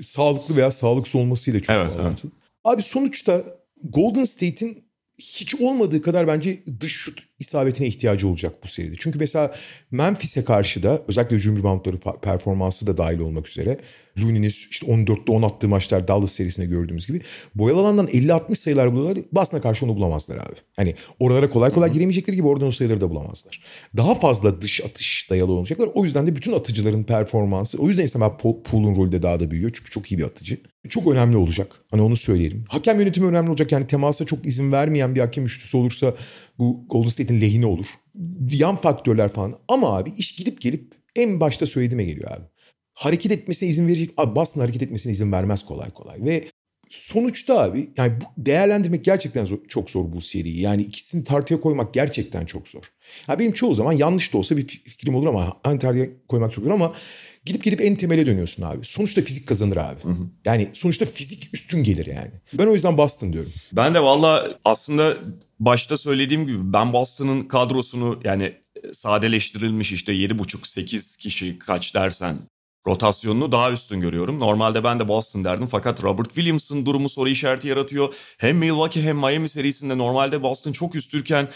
[0.03, 2.23] sağlıklı veya sağlıksız olmasıyla çok evet, evet.
[2.63, 4.83] Abi sonuçta Golden State'in
[5.17, 8.95] hiç olmadığı kadar bence dış şut isabetine ihtiyacı olacak bu seride.
[8.99, 9.55] Çünkü mesela
[9.91, 13.77] Memphis'e karşı da özellikle hücum reboundları performansı da dahil olmak üzere
[14.19, 17.21] Looney'nin işte 14'te 10 attığı maçlar Dallas serisinde gördüğümüz gibi
[17.55, 19.23] boyalı alandan 50-60 sayılar buluyorlar.
[19.31, 20.55] Boston'a karşı onu bulamazlar abi.
[20.75, 23.63] Hani oralara kolay kolay giremeyecekleri gibi oradan o sayıları da bulamazlar.
[23.97, 25.89] Daha fazla dış atış dayalı olacaklar.
[25.93, 28.31] O yüzden de bütün atıcıların performansı o yüzden İsmail
[28.63, 29.71] Pool'un rolü de daha da büyüyor.
[29.73, 30.57] Çünkü çok iyi bir atıcı.
[30.89, 31.71] Çok önemli olacak.
[31.91, 32.65] Hani onu söyleyelim.
[32.69, 33.71] Hakem yönetimi önemli olacak.
[33.71, 36.13] Yani temasa çok izin vermeyen bir hakem üçlüsü olursa
[36.61, 37.85] bu Golden State'in lehine olur.
[38.51, 39.55] Yan faktörler falan.
[39.67, 42.43] Ama abi iş gidip gelip en başta söylediğime geliyor abi
[42.95, 44.13] hareket etmesine izin verecek.
[44.17, 46.25] Abi Boston hareket etmesine izin vermez kolay kolay.
[46.25, 46.45] Ve
[46.91, 50.61] sonuçta abi yani bu değerlendirmek gerçekten zor, çok zor bu seriyi.
[50.61, 52.83] Yani ikisini tartıya koymak gerçekten çok zor.
[53.27, 56.63] Ya benim çoğu zaman yanlış da olsa bir fikrim olur ama aynı tartıya koymak çok
[56.63, 56.93] zor ama
[57.45, 58.85] gidip gidip en temele dönüyorsun abi.
[58.85, 60.03] Sonuçta fizik kazanır abi.
[60.03, 60.27] Hı hı.
[60.45, 62.31] Yani sonuçta fizik üstün gelir yani.
[62.53, 63.51] Ben o yüzden Boston diyorum.
[63.73, 65.17] Ben de valla aslında
[65.59, 68.53] başta söylediğim gibi ben Boston'ın kadrosunu yani
[68.93, 72.37] sadeleştirilmiş işte 7,5-8 kişi kaç dersen
[72.87, 74.39] rotasyonunu daha üstün görüyorum.
[74.39, 78.15] Normalde ben de Boston derdim fakat Robert Williams'ın durumu soru işareti yaratıyor.
[78.37, 81.49] Hem Milwaukee hem Miami serisinde normalde Boston çok üstürken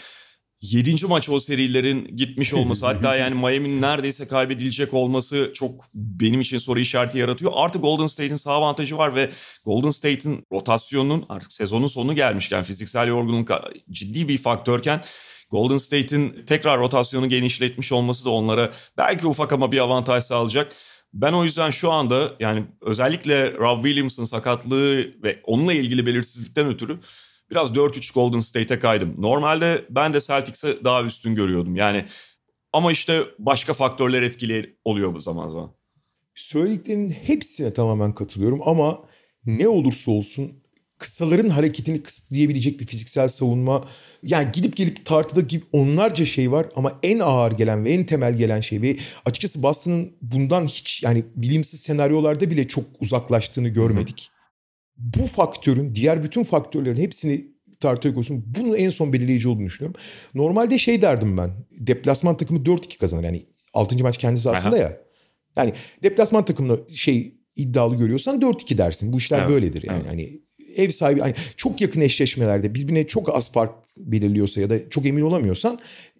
[0.60, 1.06] 7.
[1.06, 6.80] maç o serilerin gitmiş olması hatta yani Miami'nin neredeyse kaybedilecek olması çok benim için soru
[6.80, 7.52] işareti yaratıyor.
[7.54, 9.30] Artık Golden State'in sağ avantajı var ve
[9.64, 13.50] Golden State'in rotasyonunun artık sezonun sonu gelmişken fiziksel yorgunluk
[13.90, 15.02] ciddi bir faktörken
[15.50, 20.72] Golden State'in tekrar rotasyonu genişletmiş olması da onlara belki ufak ama bir avantaj sağlayacak.
[21.14, 26.98] Ben o yüzden şu anda yani özellikle Rob Williams'ın sakatlığı ve onunla ilgili belirsizlikten ötürü
[27.50, 29.14] biraz 4-3 Golden State'e kaydım.
[29.18, 31.76] Normalde ben de Celtics'e daha üstün görüyordum.
[31.76, 32.04] Yani
[32.72, 35.72] ama işte başka faktörler etkili oluyor bu zaman zaman.
[36.34, 39.04] Söylediklerinin hepsine tamamen katılıyorum ama
[39.46, 40.62] ne olursa olsun
[40.98, 43.88] kısaların hareketini kısıtlayabilecek bir fiziksel savunma.
[44.22, 48.36] Yani gidip gelip tartıda gibi onlarca şey var ama en ağır gelen ve en temel
[48.36, 54.30] gelen şey ve açıkçası Boston'ın bundan hiç yani bilimsiz senaryolarda bile çok uzaklaştığını görmedik.
[54.96, 58.44] Bu faktörün diğer bütün faktörlerin hepsini tartıya koysun.
[58.46, 60.00] Bunun en son belirleyici olduğunu düşünüyorum.
[60.34, 61.50] Normalde şey derdim ben.
[61.70, 63.24] Deplasman takımı 4-2 kazanır.
[63.24, 64.02] Yani 6.
[64.02, 64.82] maç kendisi aslında Aha.
[64.82, 65.00] ya.
[65.56, 65.72] Yani
[66.02, 69.12] deplasman takımını şey iddialı görüyorsan 4-2 dersin.
[69.12, 69.48] Bu işler evet.
[69.48, 69.98] böyledir yani.
[70.00, 70.10] Evet.
[70.10, 70.42] Hani
[70.76, 75.22] ev sahibi hani çok yakın eşleşmelerde birbirine çok az fark belirliyorsa ya da çok emin
[75.22, 75.78] olamıyorsan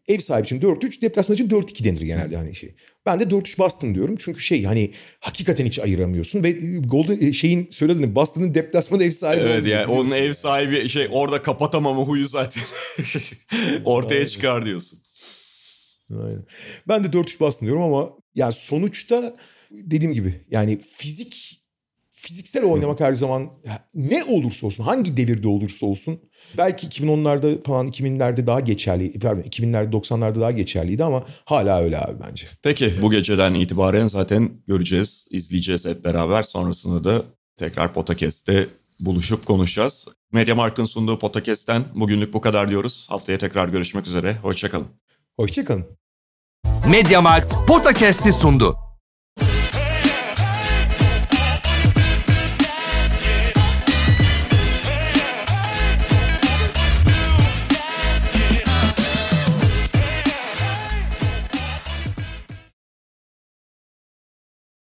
[0.08, 2.74] ev sahibi için 4-3, deplasman için 4-2 denir genelde hani şey.
[3.06, 4.16] Ben de 4-3 Boston diyorum.
[4.18, 4.90] Çünkü şey hani
[5.20, 10.10] hakikaten hiç ayıramıyorsun ve Golden e, şeyin söylediğini Boston'ın deplasmanı ev sahibi Evet yani onun
[10.10, 12.62] ev sahibi şey orada kapatamama huyu zaten
[13.84, 14.98] ortaya çıkar diyorsun.
[16.10, 16.46] Aynen.
[16.88, 19.36] Ben de 4-3 Boston diyorum ama yani sonuçta
[19.70, 21.62] dediğim gibi yani fizik
[22.26, 23.50] fiziksel oynamak her zaman
[23.94, 26.20] ne olursa olsun hangi devirde olursa olsun
[26.58, 32.20] belki 2010'larda falan 2000'lerde daha geçerli pardon 2000'lerde 90'larda daha geçerliydi ama hala öyle abi
[32.28, 32.46] bence.
[32.62, 36.42] Peki bu geceden itibaren zaten göreceğiz, izleyeceğiz hep beraber.
[36.42, 37.22] Sonrasında da
[37.56, 38.68] tekrar Potakest'te
[39.00, 40.08] buluşup konuşacağız.
[40.32, 43.06] Mediamarkt'ın sunduğu Potakest'ten bugünlük bu kadar diyoruz.
[43.10, 44.36] Haftaya tekrar görüşmek üzere.
[44.42, 44.86] Hoşçakalın.
[45.36, 45.84] Hoşçakalın.
[46.90, 48.85] Mediamarkt Potakest'i sundu.